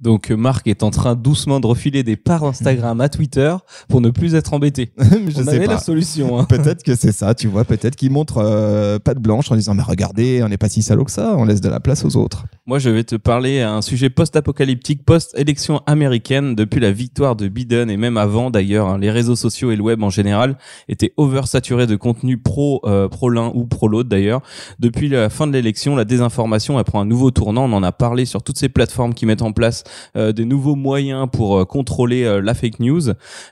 Donc 0.00 0.30
Marc 0.30 0.66
est 0.66 0.82
en 0.82 0.90
train 0.90 1.14
doucement 1.14 1.60
de 1.60 1.66
refiler 1.66 2.02
des 2.02 2.16
parts 2.16 2.44
Instagram 2.44 3.00
à 3.00 3.08
Twitter 3.08 3.54
pour 3.88 4.00
ne 4.00 4.10
plus 4.10 4.34
être 4.34 4.52
embêté. 4.52 4.92
je 4.98 5.40
On 5.40 5.44
sais 5.44 5.48
avait 5.48 5.66
pas. 5.66 5.74
la 5.74 5.78
solution. 5.78 6.38
hein. 6.38 6.44
Peut-être 6.44 6.82
que 6.82 6.94
c'est 6.94 7.12
ça, 7.12 7.34
tu 7.34 7.48
vois. 7.48 7.64
Peut-être 7.64 7.96
qu'ils 7.96 8.10
montrent 8.10 8.42
euh, 8.44 8.98
patte 8.98 9.18
blanche 9.18 9.50
en 9.50 9.56
disant 9.56 9.74
Mais 9.74 9.82
regardez, 9.82 10.42
on 10.42 10.48
n'est 10.48 10.58
pas 10.58 10.68
si 10.68 10.82
salaud 10.82 11.04
que 11.04 11.10
ça, 11.10 11.34
on 11.38 11.44
laisse 11.44 11.60
de 11.60 11.68
la 11.68 11.80
place 11.80 12.04
aux 12.04 12.16
autres. 12.16 12.44
Moi, 12.66 12.78
je 12.78 12.90
vais 12.90 13.04
te 13.04 13.16
parler 13.16 13.60
à 13.62 13.72
un 13.72 13.82
sujet 13.82 14.10
post-apocalyptique, 14.26 15.04
post-élection 15.04 15.82
américaine. 15.86 16.56
Depuis 16.56 16.80
la 16.80 16.90
victoire 16.90 17.36
de 17.36 17.46
Biden 17.46 17.88
et 17.88 17.96
même 17.96 18.16
avant 18.16 18.50
d'ailleurs, 18.50 18.88
hein, 18.88 18.98
les 18.98 19.12
réseaux 19.12 19.36
sociaux 19.36 19.70
et 19.70 19.76
le 19.76 19.82
web 19.82 20.02
en 20.02 20.10
général 20.10 20.58
étaient 20.88 21.12
oversaturés 21.16 21.86
de 21.86 21.94
contenu 21.94 22.36
pro 22.36 22.80
euh, 22.86 23.06
pro 23.08 23.30
l'un 23.30 23.52
ou 23.54 23.66
pro 23.66 23.86
l'autre 23.86 24.08
d'ailleurs. 24.08 24.40
Depuis 24.80 25.08
la 25.08 25.30
fin 25.30 25.46
de 25.46 25.52
l'élection, 25.52 25.94
la 25.94 26.04
désinformation 26.04 26.76
elle 26.76 26.84
prend 26.84 27.00
un 27.00 27.04
nouveau 27.04 27.30
tournant. 27.30 27.66
On 27.66 27.72
en 27.72 27.84
a 27.84 27.92
parlé 27.92 28.24
sur 28.24 28.42
toutes 28.42 28.58
ces 28.58 28.68
plateformes 28.68 29.14
qui 29.14 29.26
mettent 29.26 29.42
en 29.42 29.52
place 29.52 29.84
euh, 30.16 30.32
des 30.32 30.44
nouveaux 30.44 30.74
moyens 30.74 31.28
pour 31.32 31.60
euh, 31.60 31.64
contrôler 31.64 32.40
la 32.42 32.54
fake 32.54 32.80
news. 32.80 33.10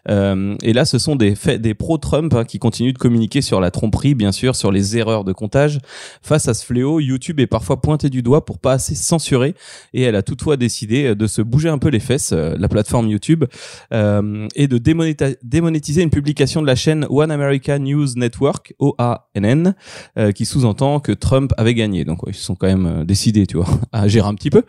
Et 0.08 0.72
là, 0.72 0.84
ce 0.84 0.98
sont 0.98 1.14
des 1.14 1.34
des 1.58 1.74
pro-Trump 1.74 2.34
hein, 2.34 2.44
qui 2.44 2.58
continuent 2.58 2.92
de 2.92 2.98
communiquer 2.98 3.42
sur 3.42 3.60
la 3.60 3.70
tromperie, 3.70 4.16
bien 4.16 4.32
sûr, 4.32 4.56
sur 4.56 4.72
les 4.72 4.96
erreurs 4.96 5.22
de 5.22 5.32
comptage. 5.32 5.78
Face 6.20 6.48
à 6.48 6.54
ce 6.54 6.64
fléau, 6.64 6.98
YouTube 6.98 7.38
est 7.38 7.46
parfois 7.46 7.80
pointé 7.80 8.10
du 8.10 8.22
doigt 8.22 8.44
pour 8.44 8.58
pas 8.58 8.72
assez 8.72 8.96
censurer 8.96 9.54
et 9.92 10.02
elle 10.02 10.16
a 10.16 10.22
toutefois 10.22 10.56
décidé 10.64 11.08
euh, 11.08 11.14
de 11.14 11.26
se 11.26 11.42
bouger 11.42 11.68
un 11.68 11.78
peu 11.78 11.88
les 11.88 12.00
fesses, 12.00 12.32
euh, 12.32 12.54
la 12.58 12.68
plateforme 12.68 13.08
YouTube, 13.08 13.44
euh, 13.92 14.48
et 14.54 14.66
de 14.66 14.78
démonétiser 14.78 16.02
une 16.02 16.10
publication 16.10 16.62
de 16.62 16.66
la 16.66 16.74
chaîne 16.74 17.06
One 17.10 17.30
America 17.30 17.78
News 17.78 18.08
Network, 18.16 18.74
OANN, 18.78 19.74
euh, 20.18 20.32
qui 20.32 20.46
sous-entend 20.46 21.00
que 21.00 21.12
Trump 21.12 21.52
avait 21.58 21.74
gagné. 21.74 22.04
Donc 22.04 22.22
ouais, 22.22 22.32
ils 22.32 22.36
se 22.36 22.44
sont 22.44 22.54
quand 22.54 22.66
même 22.66 23.04
décidés, 23.04 23.46
tu 23.46 23.58
vois, 23.58 23.66
à 23.92 24.02
agir 24.02 24.26
un 24.26 24.34
petit 24.34 24.50
peu. 24.50 24.62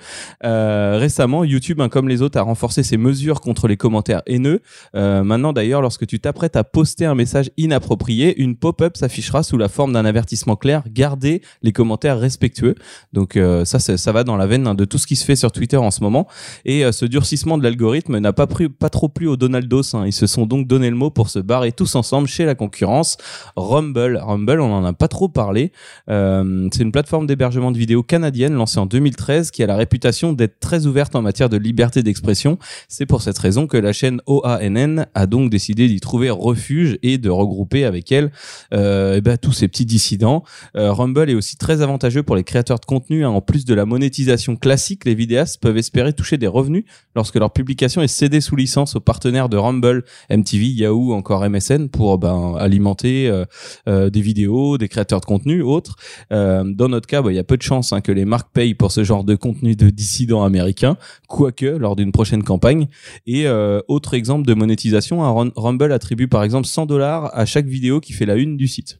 Récemment, 0.43 1.43
YouTube, 1.43 1.79
hein, 1.81 1.89
comme 1.89 2.09
les 2.09 2.21
autres, 2.21 2.37
a 2.37 2.41
renforcé 2.41 2.83
ses 2.83 2.97
mesures 2.97 3.39
contre 3.41 3.67
les 3.67 3.77
commentaires 3.77 4.21
haineux. 4.27 4.61
Maintenant, 4.93 5.53
d'ailleurs, 5.53 5.81
lorsque 5.81 6.05
tu 6.07 6.19
t'apprêtes 6.19 6.55
à 6.55 6.63
poster 6.63 7.05
un 7.05 7.15
message 7.15 7.51
inapproprié, 7.57 8.39
une 8.41 8.55
pop-up 8.55 8.97
s'affichera 8.97 9.43
sous 9.43 9.57
la 9.57 9.69
forme 9.69 9.93
d'un 9.93 10.05
avertissement 10.05 10.55
clair. 10.55 10.83
Gardez 10.91 11.41
les 11.61 11.71
commentaires 11.71 12.19
respectueux. 12.19 12.75
Donc 13.13 13.39
ça, 13.63 13.79
ça 13.79 14.11
va 14.11 14.23
dans 14.23 14.37
la 14.37 14.47
veine 14.47 14.67
hein, 14.67 14.75
de 14.75 14.85
tout 14.85 14.97
ce 14.97 15.07
qui 15.07 15.15
se 15.15 15.25
fait 15.25 15.35
sur 15.35 15.51
Twitter 15.51 15.77
en 15.85 15.91
ce 15.91 16.01
moment. 16.01 16.27
Et 16.65 16.83
euh, 16.83 16.91
ce 16.91 17.05
durcissement 17.05 17.57
de 17.57 17.63
l'algorithme 17.63 18.17
n'a 18.19 18.33
pas, 18.33 18.47
pas 18.47 18.89
trop 18.89 19.09
plu 19.09 19.27
aux 19.27 19.37
Donaldos. 19.37 19.95
hein. 19.95 20.03
Ils 20.05 20.13
se 20.13 20.27
sont 20.27 20.45
donc 20.45 20.67
donné 20.67 20.89
le 20.89 20.95
mot 20.95 21.09
pour 21.09 21.29
se 21.29 21.39
barrer 21.39 21.71
tous 21.71 21.95
ensemble 21.95 22.27
chez 22.27 22.45
la 22.45 22.55
concurrence. 22.55 23.17
Rumble, 23.55 24.17
Rumble, 24.21 24.59
on 24.61 24.73
en 24.73 24.85
a 24.85 24.93
pas 24.93 25.07
trop 25.07 25.29
parlé. 25.29 25.71
Euh, 26.09 26.67
c'est 26.73 26.83
une 26.83 26.91
plateforme 26.91 27.27
d'hébergement 27.27 27.71
de 27.71 27.77
vidéos 27.77 28.03
canadienne 28.03 28.53
lancée 28.53 28.79
en 28.79 28.85
2013 28.85 29.51
qui 29.51 29.63
a 29.63 29.67
la 29.67 29.75
réputation 29.75 30.33
d'être 30.33 30.59
très 30.59 30.85
ouverte 30.85 31.15
en 31.15 31.21
matière 31.21 31.49
de 31.49 31.57
liberté 31.57 32.03
d'expression. 32.03 32.57
C'est 32.87 33.05
pour 33.05 33.21
cette 33.21 33.37
raison 33.37 33.67
que 33.67 33.77
la 33.77 33.93
chaîne 33.93 34.21
OANN 34.27 35.05
a 35.13 35.27
donc 35.27 35.49
décidé 35.49 35.87
d'y 35.87 35.99
trouver 35.99 36.29
refuge 36.29 36.97
et 37.03 37.17
de 37.17 37.29
regrouper 37.29 37.85
avec 37.85 38.11
elle 38.11 38.31
euh, 38.73 39.15
eh 39.17 39.21
ben, 39.21 39.37
tous 39.37 39.53
ces 39.53 39.67
petits 39.67 39.85
dissidents. 39.85 40.43
Rumble 40.73 41.29
est 41.29 41.35
aussi 41.35 41.57
très 41.57 41.81
avantageux 41.81 42.23
pour 42.23 42.35
les 42.35 42.43
créateurs 42.43 42.79
de 42.79 42.85
contenu. 42.85 43.25
hein. 43.25 43.29
En 43.29 43.41
plus 43.41 43.65
de 43.65 43.73
la 43.73 43.85
monétisation 43.85 44.55
classique, 44.55 45.05
les 45.05 45.15
vidéastes 45.15 45.61
peuvent 45.61 45.74
espérer 45.77 46.13
toucher 46.13 46.37
des 46.37 46.47
revenus 46.47 46.83
lorsque 47.15 47.35
leur 47.35 47.51
publication 47.51 48.01
est 48.01 48.07
cédée 48.07 48.41
sous 48.41 48.55
licence 48.55 48.95
aux 48.95 48.99
partenaires 48.99 49.49
de 49.49 49.57
Rumble, 49.57 50.03
MTV, 50.29 50.65
Yahoo, 50.67 51.13
encore 51.13 51.47
MSN 51.49 51.89
pour 51.89 52.17
ben, 52.17 52.55
alimenter 52.59 53.27
euh, 53.27 53.45
euh, 53.87 54.09
des 54.09 54.21
vidéos, 54.21 54.77
des 54.77 54.87
créateurs 54.87 55.21
de 55.21 55.25
contenu, 55.25 55.61
autres. 55.61 55.95
Euh, 56.31 56.63
dans 56.65 56.89
notre 56.89 57.07
cas, 57.07 57.21
bah, 57.21 57.31
il 57.31 57.35
y 57.35 57.39
a 57.39 57.43
peu 57.43 57.57
de 57.57 57.61
chances 57.61 57.93
hein, 57.93 58.01
que 58.01 58.11
les 58.11 58.25
marques 58.25 58.51
payent 58.53 58.75
pour 58.75 58.91
ce 58.91 59.03
genre 59.03 59.23
de 59.23 59.35
contenu 59.35 59.75
de 59.75 59.89
dissidents 59.89 60.43
américains, 60.43 60.97
quoique 61.27 61.65
lors 61.65 61.95
d'une 61.95 62.11
prochaine 62.11 62.43
campagne. 62.43 62.87
Et 63.25 63.47
autre 63.87 64.13
exemple 64.13 64.47
de 64.47 64.53
monétisation, 64.53 65.21
Rum- 65.33 65.51
Rumble 65.55 65.91
attribue 65.91 66.27
par 66.27 66.43
exemple 66.43 66.67
100 66.67 66.85
dollars 66.85 67.31
à 67.37 67.45
chaque 67.45 67.65
vidéo 67.65 67.99
qui 67.99 68.13
fait 68.13 68.25
la 68.25 68.35
une 68.35 68.57
du 68.57 68.67
site. 68.67 68.99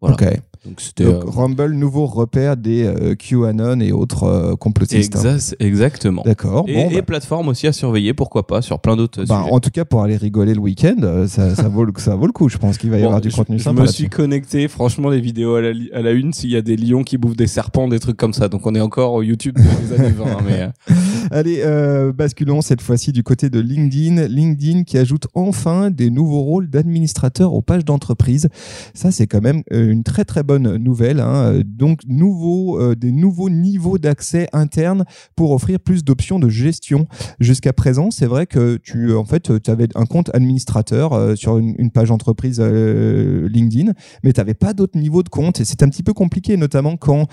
Voilà. 0.00 0.16
Donc 0.64 0.80
Donc 0.98 1.14
euh, 1.14 1.20
Rumble, 1.26 1.72
nouveau 1.72 2.06
repère 2.06 2.56
des 2.56 2.84
euh, 2.84 3.14
QAnon 3.14 3.80
et 3.80 3.92
autres 3.92 4.24
euh, 4.24 4.56
complotistes. 4.56 5.16
hein. 5.16 5.34
exact- 5.34 5.56
exactement. 5.60 6.22
D'accord. 6.24 6.64
Et, 6.68 6.74
Bon, 6.74 6.90
et 6.90 6.94
bah, 6.96 7.02
plateforme 7.02 7.48
aussi 7.48 7.66
à 7.66 7.72
surveiller, 7.72 8.14
pourquoi 8.14 8.46
pas, 8.46 8.62
sur 8.62 8.78
plein 8.80 8.96
d'autres 8.96 9.24
bah, 9.26 9.40
sujets. 9.42 9.52
en 9.54 9.60
tout 9.60 9.70
cas, 9.70 9.84
pour 9.84 10.02
aller 10.02 10.16
rigoler 10.16 10.54
le 10.54 10.60
week-end, 10.60 10.96
euh, 11.02 11.26
ça, 11.26 11.54
ça, 11.54 11.68
vaut, 11.68 11.84
le- 11.84 11.92
ça 11.98 12.14
vaut 12.16 12.26
le 12.26 12.32
coup. 12.32 12.48
Je 12.48 12.56
pense 12.58 12.78
qu'il 12.78 12.90
va 12.90 12.96
y 12.98 13.00
Bon, 13.00 13.06
avoir 13.08 13.20
du 13.20 13.30
je, 13.30 13.36
contenu 13.36 13.58
je 13.58 13.64
sympa. 13.64 13.74
me 13.80 13.86
là-dessus. 13.86 14.02
suis 14.04 14.08
connecté, 14.10 14.68
franchement, 14.68 15.10
les 15.10 15.20
vidéos 15.20 15.56
à 15.56 15.60
la, 15.60 15.72
à 15.92 16.00
la 16.02 16.12
une, 16.12 16.32
s'il 16.32 16.50
y 16.50 16.56
a 16.56 16.62
des 16.62 16.76
lions 16.76 17.02
qui 17.02 17.18
bouffent 17.18 17.36
des 17.36 17.46
serpents, 17.46 17.86
des 17.88 18.00
trucs 18.00 18.16
comme 18.16 18.32
ça. 18.32 18.48
Donc 18.48 18.66
on 18.66 18.74
est 18.74 18.80
encore 18.80 19.12
au 19.12 19.22
YouTube 19.22 19.56
des 19.58 19.94
années 19.94 20.12
20. 20.16 20.24
hein, 20.24 20.36
mais, 20.46 20.60
euh, 20.62 20.94
Allez, 21.30 21.60
euh, 21.64 22.12
basculons 22.12 22.60
cette 22.62 22.80
fois-ci 22.82 23.12
du 23.12 23.22
côté 23.22 23.50
de 23.50 23.58
LinkedIn. 23.60 24.26
LinkedIn 24.28 24.84
qui 24.84 24.98
ajoute 24.98 25.26
enfin 25.34 25.90
des 25.90 26.10
nouveaux 26.10 26.42
rôles 26.42 26.68
d'administrateur 26.70 27.52
aux 27.54 27.62
pages 27.62 27.84
d'entreprise. 27.84 28.48
Ça, 28.94 29.10
c'est 29.10 29.26
quand 29.26 29.40
même 29.42 29.62
euh, 29.72 29.90
une 29.90 30.02
très 30.04 30.24
très 30.24 30.42
bonne 30.42 30.53
nouvelle. 30.58 31.20
hein. 31.20 31.52
Euh, 31.52 31.62
Donc, 31.64 32.00
nouveau, 32.06 32.80
euh, 32.80 32.94
des 32.94 33.12
nouveaux 33.12 33.50
niveaux 33.50 33.98
d'accès 33.98 34.48
interne 34.52 35.04
pour 35.36 35.52
offrir 35.52 35.80
plus 35.80 36.04
d'options 36.04 36.38
de 36.38 36.48
gestion. 36.48 37.06
Jusqu'à 37.40 37.72
présent, 37.72 38.10
c'est 38.10 38.26
vrai 38.26 38.46
que 38.46 38.76
tu, 38.76 39.10
euh, 39.10 39.18
en 39.18 39.24
fait, 39.24 39.60
tu 39.62 39.70
avais 39.70 39.88
un 39.94 40.06
compte 40.06 40.30
administrateur 40.34 41.36
sur 41.36 41.58
une, 41.58 41.90
page 41.90 42.10
entreprise 42.10 42.60
LinkedIn, 42.60 43.92
mais 44.22 44.32
tu 44.32 44.40
n'avais 44.40 44.54
pas 44.54 44.72
d'autres 44.72 44.98
niveaux 44.98 45.22
de 45.22 45.28
compte. 45.28 45.60
Et 45.60 45.64
c'est 45.64 45.82
un 45.82 45.88
petit 45.88 46.02
peu 46.02 46.12
compliqué, 46.12 46.56
notamment 46.56 46.96
quand 46.96 47.28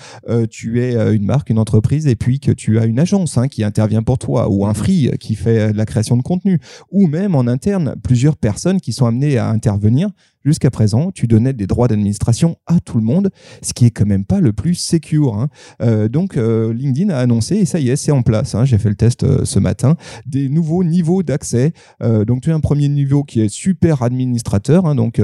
tu 0.49 0.81
es 0.81 1.15
une 1.15 1.25
marque, 1.25 1.49
une 1.49 1.57
entreprise, 1.57 2.05
et 2.07 2.15
puis 2.15 2.39
que 2.39 2.51
tu 2.51 2.79
as 2.79 2.85
une 2.85 2.99
agence 2.99 3.37
hein, 3.37 3.47
qui 3.47 3.63
intervient 3.63 4.03
pour 4.03 4.17
toi, 4.17 4.49
ou 4.49 4.65
un 4.65 4.73
free 4.73 5.09
qui 5.19 5.35
fait 5.35 5.73
la 5.73 5.85
création 5.85 6.17
de 6.17 6.21
contenu, 6.21 6.59
ou 6.91 7.07
même 7.07 7.33
en 7.33 7.47
interne, 7.47 7.95
plusieurs 8.03 8.37
personnes 8.37 8.81
qui 8.81 8.93
sont 8.93 9.05
amenées 9.05 9.37
à 9.37 9.49
intervenir. 9.49 10.09
Jusqu'à 10.43 10.71
présent, 10.71 11.11
tu 11.11 11.27
donnais 11.27 11.53
des 11.53 11.67
droits 11.67 11.87
d'administration 11.87 12.57
à 12.65 12.79
tout 12.79 12.97
le 12.97 13.03
monde, 13.03 13.29
ce 13.61 13.73
qui 13.73 13.85
est 13.85 13.91
quand 13.91 14.05
même 14.07 14.25
pas 14.25 14.39
le 14.39 14.53
plus 14.53 14.75
secure. 14.75 15.35
hein. 15.35 15.49
Euh, 15.81 16.07
donc, 16.07 16.37
euh, 16.37 16.73
LinkedIn 16.73 17.09
a 17.13 17.17
annoncé, 17.17 17.55
et 17.57 17.65
ça 17.65 17.79
y 17.79 17.89
est, 17.89 17.95
c'est 17.95 18.11
en 18.11 18.21
place. 18.23 18.55
hein, 18.55 18.65
J'ai 18.65 18.77
fait 18.77 18.89
le 18.89 18.95
test 18.95 19.23
euh, 19.23 19.45
ce 19.45 19.59
matin, 19.59 19.95
des 20.25 20.49
nouveaux 20.49 20.83
niveaux 20.83 21.21
d'accès. 21.23 21.73
Donc, 22.01 22.41
tu 22.41 22.51
as 22.51 22.55
un 22.55 22.59
premier 22.59 22.87
niveau 22.89 23.23
qui 23.23 23.41
est 23.41 23.49
super 23.49 24.01
administrateur. 24.01 24.85
hein, 24.85 24.95
donc, 24.95 25.21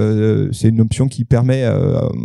c'est 0.51 0.69
une 0.69 0.81
option 0.81 1.07
qui 1.07 1.25
permet, 1.25 1.67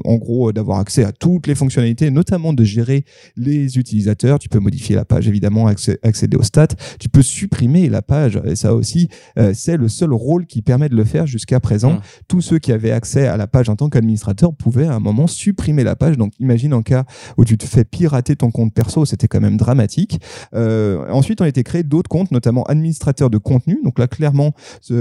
en 0.05 0.17
gros, 0.17 0.53
d'avoir 0.53 0.79
accès 0.79 1.05
à 1.05 1.13
toutes 1.13 1.47
les 1.47 1.55
fonctionnalités, 1.55 2.11
notamment 2.11 2.53
de 2.53 2.65
gérer 2.65 3.05
les 3.37 3.79
utilisateurs. 3.79 4.39
Tu 4.39 4.49
peux 4.49 4.59
modifier 4.59 4.97
la 4.97 5.05
page, 5.05 5.29
évidemment, 5.29 5.69
accé- 5.69 5.99
accéder 6.03 6.37
aux 6.37 6.43
stats. 6.43 6.69
Tu 6.99 7.09
peux 7.09 7.23
supprimer 7.23 7.89
la 7.89 8.03
page. 8.03 8.41
Et 8.45 8.57
ça 8.57 8.75
aussi, 8.75 9.09
c'est 9.55 9.77
le 9.77 9.89
seul 9.89 10.13
rôle 10.13 10.47
qui 10.47 10.61
permet 10.63 10.89
de 10.89 10.97
le 10.97 11.05
faire 11.05 11.27
jusqu'à 11.27 11.61
présent. 11.61 11.95
Mm. 11.95 12.01
Tous 12.29 12.41
ceux 12.41 12.59
qui 12.59 12.73
avaient 12.73 12.82
accès 12.91 13.27
à 13.29 13.37
la 13.37 13.47
page 13.47 13.69
en 13.69 13.77
tant 13.77 13.89
qu'administrateur 13.89 14.53
pouvaient 14.55 14.87
à 14.87 14.95
un 14.95 15.01
moment 15.01 15.27
supprimer 15.29 15.85
la 15.85 15.95
page. 15.95 16.17
Donc, 16.17 16.33
imagine 16.41 16.75
en 16.75 16.83
cas 16.83 17.05
où 17.37 17.45
tu 17.45 17.57
te 17.57 17.65
fais 17.65 17.85
pirater 17.85 18.35
ton 18.35 18.51
compte 18.51 18.75
perso, 18.75 19.05
c'était 19.05 19.29
quand 19.29 19.41
même 19.41 19.57
dramatique. 19.57 20.21
Euh, 20.55 21.09
ensuite, 21.11 21.41
ont 21.41 21.45
été 21.45 21.63
créés 21.63 21.83
d'autres 21.85 22.09
comptes, 22.09 22.31
notamment 22.33 22.65
administrateurs 22.65 23.31
de 23.31 23.39
contenu. 23.39 23.79
Donc 23.85 23.99
là, 23.99 24.09
clairement, 24.09 24.53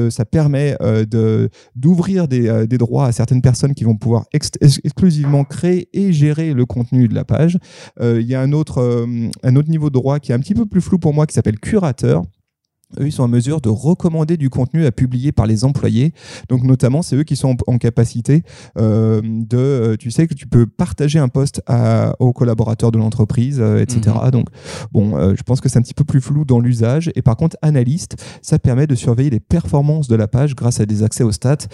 ça 0.09 0.25
permet 0.25 0.75
euh, 0.81 1.05
de 1.05 1.49
d'ouvrir 1.75 2.27
des, 2.27 2.47
euh, 2.47 2.67
des 2.67 2.77
droits 2.77 3.07
à 3.07 3.11
certaines 3.11 3.41
personnes 3.41 3.73
qui 3.73 3.83
vont 3.83 3.95
pouvoir 3.95 4.25
ex- 4.33 4.51
ex- 4.61 4.79
exclusivement 4.83 5.43
créer 5.43 5.89
et 5.93 6.13
gérer 6.13 6.53
le 6.53 6.65
contenu 6.65 7.07
de 7.07 7.15
la 7.15 7.23
page. 7.23 7.57
Il 8.01 8.21
y 8.27 8.35
a 8.35 8.41
un 8.41 8.51
autre, 8.51 9.07
un 9.43 9.55
autre 9.55 9.69
niveau 9.69 9.89
de 9.89 9.93
droit 9.93 10.19
qui 10.19 10.31
est 10.31 10.35
un 10.35 10.39
petit 10.39 10.53
peu 10.53 10.65
plus 10.65 10.81
flou 10.81 10.97
pour 10.99 11.13
moi, 11.13 11.25
qui 11.25 11.33
s'appelle 11.33 11.59
curateur. 11.59 12.23
Eux, 12.99 13.07
ils 13.07 13.11
sont 13.11 13.23
en 13.23 13.27
mesure 13.27 13.61
de 13.61 13.69
recommander 13.69 14.37
du 14.37 14.49
contenu 14.49 14.85
à 14.85 14.91
publier 14.91 15.31
par 15.31 15.45
les 15.47 15.63
employés. 15.63 16.13
Donc, 16.49 16.63
notamment, 16.63 17.01
c'est 17.01 17.15
eux 17.15 17.23
qui 17.23 17.35
sont 17.35 17.55
en, 17.67 17.73
en 17.73 17.77
capacité 17.77 18.43
euh, 18.77 19.21
de, 19.23 19.57
euh, 19.57 19.95
tu 19.97 20.11
sais, 20.11 20.27
que 20.27 20.33
tu 20.33 20.47
peux 20.47 20.65
partager 20.65 21.19
un 21.19 21.27
poste 21.27 21.61
à, 21.67 22.15
aux 22.19 22.33
collaborateurs 22.33 22.91
de 22.91 22.97
l'entreprise, 22.97 23.59
euh, 23.59 23.81
etc. 23.81 24.15
Donc, 24.31 24.47
bon, 24.91 25.17
euh, 25.17 25.33
je 25.37 25.43
pense 25.43 25.61
que 25.61 25.69
c'est 25.69 25.79
un 25.79 25.81
petit 25.81 25.93
peu 25.93 26.03
plus 26.03 26.21
flou 26.21 26.45
dans 26.45 26.59
l'usage. 26.59 27.11
Et 27.15 27.21
par 27.21 27.35
contre, 27.37 27.57
analyste, 27.61 28.15
ça 28.41 28.59
permet 28.59 28.87
de 28.87 28.95
surveiller 28.95 29.29
les 29.29 29.39
performances 29.39 30.07
de 30.07 30.15
la 30.15 30.27
page 30.27 30.55
grâce 30.55 30.79
à 30.79 30.85
des 30.85 31.03
accès 31.03 31.23
aux 31.23 31.31
stats. 31.31 31.67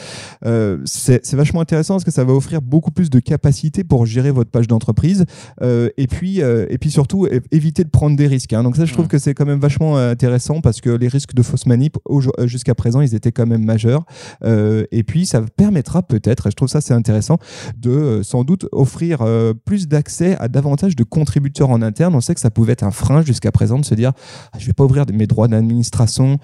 C'est 0.86 1.34
vachement 1.36 1.62
intéressant 1.62 1.96
parce 1.96 2.04
que 2.04 2.12
ça 2.12 2.24
va 2.24 2.34
offrir 2.34 2.62
beaucoup 2.62 2.92
plus 2.92 3.10
de 3.10 3.20
capacité 3.20 3.84
pour 3.84 4.06
gérer 4.06 4.32
votre 4.32 4.50
page 4.52 4.68
d'entreprise. 4.68 5.26
Et 5.62 6.08
puis, 6.08 6.40
et 6.40 6.78
puis 6.80 6.92
surtout, 6.92 7.28
éviter 7.52 7.84
de 7.84 7.90
prendre 7.90 8.16
des 8.16 8.28
risques. 8.28 8.54
hein. 8.54 8.64
Donc 8.64 8.76
ça, 8.76 8.86
je 8.86 8.94
trouve 8.94 9.08
que 9.08 9.18
c'est 9.18 9.34
quand 9.34 9.46
même 9.46 9.60
vachement 9.60 9.98
intéressant 9.98 10.62
parce 10.62 10.82
que 10.82 10.90
les 10.90 11.07
risques 11.08 11.34
de 11.34 11.42
fausse 11.42 11.66
manip 11.66 11.98
aujo- 12.06 12.32
euh, 12.40 12.48
jusqu'à 12.48 12.76
présent, 12.76 13.02
ils 13.02 13.16
étaient 13.16 13.32
quand 13.32 13.46
même 13.46 13.64
majeurs. 13.64 14.06
Euh, 14.44 14.86
et 14.92 15.04
puis, 15.04 15.26
ça 15.26 15.42
permettra 15.42 16.04
peut-être, 16.04 16.48
et 16.48 16.52
je 16.52 16.56
trouve 16.56 16.70
ça 16.70 16.82
c'est 16.82 16.94
intéressant, 16.94 17.38
de 17.78 17.90
euh, 17.90 18.24
sans 18.24 18.44
doute 18.44 18.68
offrir 18.72 19.26
plus 19.66 19.88
d'accès 19.88 20.36
à 20.40 20.48
davantage 20.48 20.96
de 20.96 21.04
contributeurs 21.04 21.70
en 21.70 21.82
interne. 21.82 22.16
On 22.16 22.22
sait 22.22 22.34
que 22.34 22.40
ça 22.40 22.50
pouvait 22.50 22.74
être 22.74 22.84
un 22.84 22.92
frein 22.92 23.22
jusqu'à 23.22 23.52
présent 23.52 23.80
de 23.80 23.86
se 23.86 23.96
dire, 23.96 24.12
ah, 24.54 24.58
je 24.60 24.66
vais 24.66 24.74
pas 24.74 24.84
ouvrir 24.84 25.06
mes 25.14 25.28
droits 25.28 25.48
d'administration 25.48 26.40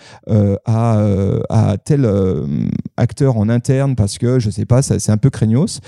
à, 0.66 1.76
tel 1.86 2.10
acteur 2.98 3.38
en 3.38 3.50
interne 3.50 3.96
parce 3.96 4.18
que 4.18 4.40
je 4.40 4.50
sais 4.50 4.66
pas, 4.66 4.82
c'est 4.82 5.10
un 5.10 5.18
peu 5.18 5.30
craignos 5.30 5.80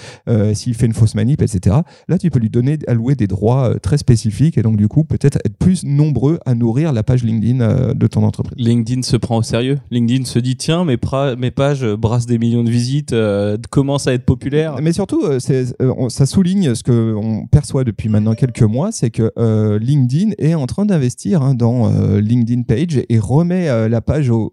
s'il 0.53 0.73
fait 0.75 0.85
une 0.85 0.93
fausse 0.93 1.15
manip, 1.15 1.41
etc. 1.41 1.77
Là, 2.07 2.17
tu 2.17 2.29
peux 2.29 2.39
lui 2.39 2.49
donner, 2.49 2.77
allouer 2.87 3.15
des 3.15 3.27
droits 3.27 3.73
très 3.79 3.97
spécifiques 3.97 4.57
et 4.57 4.61
donc 4.61 4.77
du 4.77 4.87
coup 4.87 5.03
peut-être 5.03 5.37
être 5.45 5.57
plus 5.57 5.83
nombreux 5.83 6.39
à 6.45 6.55
nourrir 6.55 6.93
la 6.93 7.03
page 7.03 7.23
LinkedIn 7.23 7.93
de 7.93 8.07
ton 8.07 8.23
entreprise. 8.23 8.64
LinkedIn 8.65 9.03
se 9.03 9.15
prend 9.15 9.37
au 9.37 9.43
sérieux. 9.43 9.77
LinkedIn 9.91 10.25
se 10.25 10.39
dit 10.39 10.55
tiens, 10.57 10.85
mes, 10.85 10.97
pages 10.97 11.85
brassent 11.85 12.25
des 12.25 12.37
millions 12.39 12.63
de 12.63 12.69
visites, 12.69 13.13
euh, 13.13 13.57
commencent 13.69 14.07
à 14.07 14.13
être 14.13 14.25
populaires. 14.25 14.77
Mais 14.81 14.91
surtout, 14.91 15.23
euh, 15.23 15.39
euh, 15.81 16.09
ça 16.09 16.25
souligne 16.25 16.73
ce 16.73 16.83
que 16.83 17.13
on 17.15 17.45
perçoit 17.45 17.83
depuis 17.83 18.09
maintenant 18.09 18.33
quelques 18.33 18.63
mois, 18.63 18.91
c'est 18.91 19.11
que 19.11 19.31
LinkedIn 19.79 20.31
est 20.39 20.55
en 20.55 20.65
train 20.65 20.85
d'investir 20.85 21.41
hein, 21.41 21.53
dans 21.53 21.89
LinkedIn 22.17 22.63
Page 22.63 23.01
et 23.07 23.19
remet 23.19 23.89
la 23.89 24.01
page 24.01 24.29
au, 24.29 24.49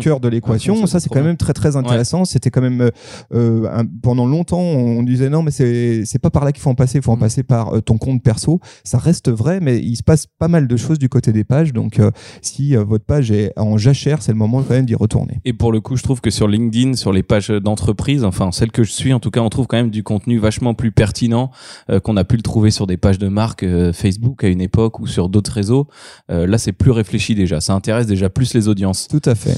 cœur 0.00 0.20
de 0.20 0.28
l'équation. 0.28 0.86
ça, 0.86 1.00
c'est 1.00 1.10
quand 1.10 1.22
même 1.22 1.36
très 1.36 1.52
très 1.52 1.76
intéressant. 1.76 2.24
C'était 2.24 2.50
quand 2.50 2.62
même 2.62 2.90
un- 3.32 3.86
pendant 4.02 4.26
longtemps, 4.26 4.60
on 4.60 5.02
disait 5.02 5.28
non, 5.28 5.42
mais 5.42 5.50
c'est 5.50 6.18
pas 6.20 6.30
par 6.30 6.44
là 6.44 6.52
qu'il 6.52 6.62
faut 6.62 6.70
en 6.70 6.74
passer. 6.74 6.98
Il 6.98 7.02
faut 7.02 7.12
en 7.12 7.16
Mm. 7.16 7.20
passer 7.20 7.42
par 7.42 7.82
ton 7.82 7.98
compte 7.98 8.22
perso. 8.22 8.60
Ça 8.84 8.98
reste 8.98 9.30
vrai, 9.30 9.60
mais 9.60 9.78
il 9.78 9.96
se 9.96 10.02
passe 10.02 10.26
pas 10.26 10.48
mal 10.48 10.66
de 10.66 10.76
choses 10.76 10.98
du 10.98 11.08
côté 11.08 11.32
des 11.32 11.44
pages. 11.44 11.72
Donc, 11.72 12.00
si 12.40 12.74
votre 12.76 13.04
page 13.04 13.30
est 13.30 13.49
en 13.56 13.78
jachère, 13.78 14.22
c'est 14.22 14.32
le 14.32 14.38
moment 14.38 14.62
quand 14.62 14.74
même 14.74 14.86
d'y 14.86 14.94
retourner. 14.94 15.40
Et 15.44 15.52
pour 15.52 15.72
le 15.72 15.80
coup, 15.80 15.96
je 15.96 16.02
trouve 16.02 16.20
que 16.20 16.30
sur 16.30 16.48
LinkedIn, 16.48 16.94
sur 16.94 17.12
les 17.12 17.22
pages 17.22 17.48
d'entreprise, 17.48 18.24
enfin 18.24 18.52
celles 18.52 18.72
que 18.72 18.82
je 18.82 18.92
suis, 18.92 19.12
en 19.12 19.20
tout 19.20 19.30
cas, 19.30 19.40
on 19.40 19.48
trouve 19.48 19.66
quand 19.66 19.76
même 19.76 19.90
du 19.90 20.02
contenu 20.02 20.38
vachement 20.38 20.74
plus 20.74 20.92
pertinent 20.92 21.50
euh, 21.90 22.00
qu'on 22.00 22.16
a 22.16 22.24
pu 22.24 22.36
le 22.36 22.42
trouver 22.42 22.70
sur 22.70 22.86
des 22.86 22.96
pages 22.96 23.18
de 23.18 23.28
marque 23.28 23.62
euh, 23.62 23.92
Facebook 23.92 24.44
à 24.44 24.48
une 24.48 24.60
époque 24.60 25.00
ou 25.00 25.06
sur 25.06 25.28
d'autres 25.28 25.52
réseaux. 25.52 25.88
Euh, 26.30 26.46
là, 26.46 26.58
c'est 26.58 26.72
plus 26.72 26.90
réfléchi 26.90 27.34
déjà. 27.34 27.60
Ça 27.60 27.74
intéresse 27.74 28.06
déjà 28.06 28.30
plus 28.30 28.54
les 28.54 28.68
audiences. 28.68 29.08
Tout 29.08 29.22
à 29.24 29.34
fait. 29.34 29.56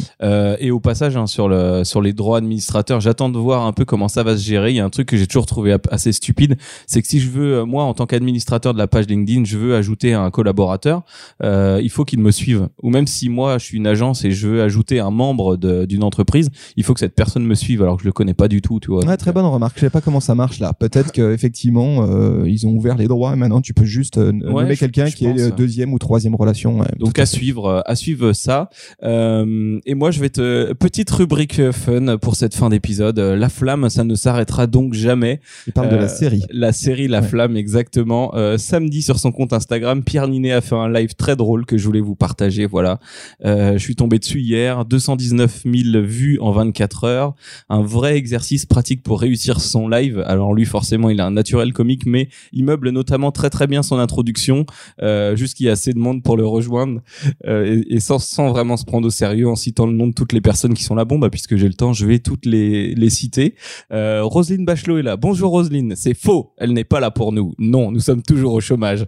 Et 0.60 0.70
au 0.70 0.80
passage, 0.80 1.16
hein, 1.16 1.26
sur, 1.26 1.48
le, 1.48 1.84
sur 1.84 2.00
les 2.00 2.12
droits 2.12 2.38
administrateurs, 2.38 3.00
j'attends 3.00 3.28
de 3.28 3.38
voir 3.38 3.66
un 3.66 3.72
peu 3.72 3.84
comment 3.84 4.08
ça 4.08 4.22
va 4.22 4.36
se 4.36 4.42
gérer. 4.42 4.70
Il 4.70 4.76
y 4.76 4.80
a 4.80 4.84
un 4.84 4.90
truc 4.90 5.08
que 5.08 5.16
j'ai 5.16 5.26
toujours 5.26 5.46
trouvé 5.46 5.76
assez 5.90 6.12
stupide, 6.12 6.56
c'est 6.86 7.02
que 7.02 7.08
si 7.08 7.20
je 7.20 7.30
veux, 7.30 7.64
moi, 7.64 7.84
en 7.84 7.94
tant 7.94 8.06
qu'administrateur 8.06 8.72
de 8.72 8.78
la 8.78 8.86
page 8.86 9.06
LinkedIn, 9.06 9.44
je 9.44 9.58
veux 9.58 9.74
ajouter 9.74 10.14
un 10.14 10.30
collaborateur, 10.30 11.02
il 11.42 11.90
faut 11.90 12.04
qu'il 12.04 12.20
me 12.20 12.30
suive. 12.30 12.68
Ou 12.82 12.90
même 12.90 13.06
si 13.06 13.28
moi, 13.28 13.58
je 13.58 13.64
suis 13.64 13.80
agence 13.86 14.24
et 14.24 14.30
je 14.30 14.48
veux 14.48 14.62
ajouter 14.62 15.00
un 15.00 15.10
membre 15.10 15.56
d'une 15.56 16.02
entreprise, 16.02 16.50
il 16.76 16.84
faut 16.84 16.94
que 16.94 17.00
cette 17.00 17.14
personne 17.14 17.44
me 17.44 17.54
suive 17.54 17.82
alors 17.82 17.96
que 17.96 18.02
je 18.02 18.08
le 18.08 18.12
connais 18.12 18.34
pas 18.34 18.48
du 18.48 18.60
tout, 18.62 18.80
tu 18.80 18.90
vois. 18.90 19.04
Ouais, 19.04 19.16
très 19.16 19.32
bonne 19.32 19.44
remarque. 19.46 19.74
Je 19.76 19.80
sais 19.82 19.90
pas 19.90 20.00
comment 20.00 20.20
ça 20.20 20.34
marche 20.34 20.58
là. 20.60 20.72
Peut-être 20.72 21.12
qu'effectivement, 21.12 22.06
euh, 22.08 22.44
ils 22.48 22.66
ont 22.66 22.70
ouvert 22.70 22.96
les 22.96 23.08
droits 23.08 23.32
et 23.32 23.36
maintenant 23.36 23.60
tu 23.60 23.74
peux 23.74 23.84
juste 23.84 24.18
euh, 24.18 24.32
nommer 24.32 24.76
quelqu'un 24.76 25.10
qui 25.10 25.26
pense, 25.26 25.40
est 25.40 25.56
deuxième 25.56 25.92
ou 25.92 25.98
troisième 25.98 26.34
relation. 26.34 26.80
ouais, 26.80 26.86
Donc 26.98 27.18
à 27.18 27.26
suivre, 27.26 27.82
à 27.86 27.94
suivre 27.96 28.32
ça. 28.32 28.68
Euh, 29.02 29.78
et 29.86 29.94
moi, 29.94 30.10
je 30.10 30.20
vais 30.20 30.30
te 30.30 30.72
petite 30.74 31.10
rubrique 31.10 31.58
euh, 31.58 31.72
fun 31.72 32.18
pour 32.18 32.36
cette 32.36 32.54
fin 32.54 32.70
d'épisode. 32.70 33.18
Euh, 33.18 33.36
La 33.36 33.48
flamme, 33.48 33.88
ça 33.88 34.04
ne 34.04 34.14
s'arrêtera 34.14 34.66
donc 34.66 34.94
jamais. 34.94 35.40
Il 35.66 35.72
parle 35.72 35.88
de 35.88 35.96
la 35.96 36.08
série. 36.08 36.42
La 36.52 36.72
série 36.72 37.08
La 37.08 37.20
Ouais. 37.22 37.28
Flamme, 37.28 37.56
exactement. 37.56 38.32
Samedi 38.58 39.00
sur 39.00 39.18
son 39.20 39.30
compte 39.32 39.52
Instagram, 39.52 40.02
Pierre 40.02 40.26
Ninet 40.26 40.50
a 40.52 40.60
fait 40.60 40.74
un 40.74 40.90
live 40.92 41.14
très 41.14 41.36
drôle 41.36 41.64
que 41.66 41.78
je 41.78 41.84
voulais 41.86 42.00
vous 42.00 42.16
partager. 42.16 42.66
Voilà, 42.66 42.98
Euh, 43.44 43.61
je 43.72 43.78
suis 43.78 43.96
tombé 43.96 44.18
dessus 44.18 44.40
hier. 44.40 44.84
219 44.84 45.62
000 45.64 46.04
vues 46.04 46.38
en 46.40 46.52
24 46.52 47.04
heures. 47.04 47.34
Un 47.68 47.82
vrai 47.82 48.16
exercice 48.16 48.66
pratique 48.66 49.02
pour 49.02 49.20
réussir 49.20 49.60
son 49.60 49.88
live. 49.88 50.22
Alors 50.26 50.54
lui, 50.54 50.64
forcément, 50.64 51.10
il 51.10 51.20
a 51.20 51.26
un 51.26 51.30
naturel 51.30 51.72
comique, 51.72 52.06
mais 52.06 52.28
il 52.52 52.64
meuble 52.64 52.90
notamment 52.90 53.32
très 53.32 53.50
très 53.50 53.66
bien 53.66 53.82
son 53.82 53.98
introduction, 53.98 54.66
euh, 55.02 55.36
juste 55.36 55.56
qu'il 55.56 55.66
y 55.66 55.68
a 55.68 55.72
assez 55.72 55.92
de 55.92 55.98
monde 55.98 56.22
pour 56.22 56.36
le 56.36 56.46
rejoindre 56.46 57.00
euh, 57.46 57.82
et, 57.88 58.00
sans, 58.00 58.18
vraiment 58.50 58.76
se 58.76 58.84
prendre 58.84 59.06
au 59.06 59.10
sérieux 59.10 59.48
en 59.48 59.56
citant 59.56 59.86
le 59.86 59.92
nom 59.92 60.06
de 60.06 60.12
toutes 60.12 60.32
les 60.32 60.40
personnes 60.40 60.74
qui 60.74 60.82
sont 60.82 60.94
là. 60.94 61.04
Bon, 61.04 61.18
bah 61.18 61.30
puisque 61.30 61.56
j'ai 61.56 61.68
le 61.68 61.74
temps, 61.74 61.92
je 61.92 62.06
vais 62.06 62.18
toutes 62.18 62.46
les 62.46 62.94
les 62.94 63.10
citer. 63.10 63.54
Euh, 63.92 64.22
Roselyne 64.22 64.64
Bachelot 64.64 64.98
est 64.98 65.02
là. 65.02 65.16
Bonjour 65.16 65.50
Roselyne. 65.50 65.94
C'est 65.96 66.14
faux. 66.14 66.52
Elle 66.58 66.72
n'est 66.72 66.84
pas 66.84 67.00
là 67.00 67.10
pour 67.10 67.32
nous. 67.32 67.54
Non, 67.58 67.90
nous 67.90 68.00
sommes 68.00 68.22
toujours 68.22 68.54
au 68.54 68.60
chômage. 68.60 69.06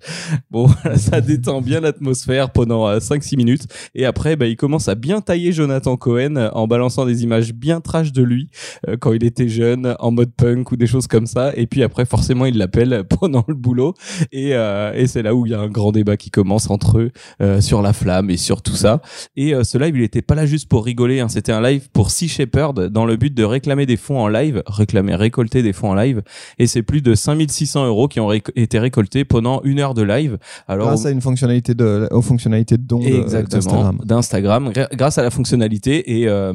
Bon, 0.50 0.68
ça 0.96 1.20
détend 1.20 1.61
bien 1.61 1.80
l'atmosphère 1.80 2.50
pendant 2.50 2.88
5-6 2.99 3.37
minutes. 3.37 3.66
Et 3.94 4.04
après, 4.04 4.37
ben, 4.37 4.43
bah, 4.44 4.48
il 4.48 4.56
commence 4.56 4.88
à 4.88 4.94
bien 4.94 5.20
tailler 5.22 5.52
Jonathan 5.52 5.96
Cohen 5.96 6.36
euh, 6.36 6.50
en 6.52 6.66
balançant 6.66 7.06
des 7.06 7.22
images 7.24 7.54
bien 7.54 7.80
trash 7.80 8.12
de 8.12 8.22
lui 8.22 8.50
euh, 8.88 8.96
quand 8.98 9.12
il 9.12 9.24
était 9.24 9.48
jeune, 9.48 9.96
en 9.98 10.10
mode 10.10 10.32
punk 10.36 10.70
ou 10.72 10.76
des 10.76 10.86
choses 10.86 11.06
comme 11.06 11.26
ça. 11.26 11.52
Et 11.56 11.66
puis 11.66 11.82
après, 11.82 12.04
forcément, 12.04 12.44
il 12.46 12.58
l'appelle 12.58 13.04
pendant 13.20 13.44
le 13.48 13.54
boulot. 13.54 13.94
Et, 14.32 14.54
euh, 14.54 14.92
et 14.94 15.06
c'est 15.06 15.22
là 15.22 15.34
où 15.34 15.46
il 15.46 15.52
y 15.52 15.54
a 15.54 15.60
un 15.60 15.68
grand 15.68 15.92
débat 15.92 16.16
qui 16.16 16.30
commence 16.30 16.68
entre 16.70 16.98
eux 16.98 17.10
euh, 17.40 17.60
sur 17.60 17.80
la 17.82 17.92
flamme 17.92 18.28
et 18.30 18.36
sur 18.36 18.60
tout 18.62 18.74
ça. 18.76 19.00
Et 19.36 19.52
ce 19.64 19.78
live, 19.78 19.96
il 19.96 20.02
était 20.02 20.22
pas 20.22 20.34
là 20.34 20.44
juste 20.46 20.68
pour 20.68 20.84
rigoler. 20.84 21.20
hein. 21.20 21.28
C'était 21.28 21.52
un 21.52 21.62
live 21.62 21.88
pour 21.92 22.10
Sea 22.10 22.28
Shepherd 22.28 22.88
dans 22.88 23.06
le 23.06 23.16
but 23.16 23.32
de 23.34 23.44
réclamer 23.44 23.86
des 23.86 23.96
fonds 23.96 24.18
en 24.20 24.28
live, 24.28 24.62
réclamer, 24.66 25.14
récolter 25.14 25.62
des 25.62 25.72
fonds 25.72 25.90
en 25.90 25.94
live. 25.94 26.22
Et 26.58 26.66
c'est 26.66 26.82
plus 26.82 27.00
de 27.02 27.14
5600 27.14 27.86
euros 27.86 28.08
qui 28.08 28.20
ont 28.20 28.28
réc- 28.28 28.50
été 28.56 28.78
récoltés 28.78 29.24
pendant 29.24 29.60
une 29.64 29.80
heure 29.80 29.94
de 29.94 30.02
live. 30.02 30.38
Alors, 30.68 30.88
Grâce 30.88 31.06
à 31.06 31.10
une 31.10 31.20
fonctionnalité 31.20 31.74
de, 31.74 32.08
aux 32.10 32.22
fonctionnalités 32.22 32.76
de 32.76 32.82
don 32.82 32.98
de- 33.00 33.06
Exactement, 33.06 33.60
d'Instagram. 33.60 33.98
Grâce 34.41 35.19
à 35.19 35.23
la 35.23 35.31
fonctionnalité 35.31 36.21
et 36.21 36.29
euh, 36.29 36.53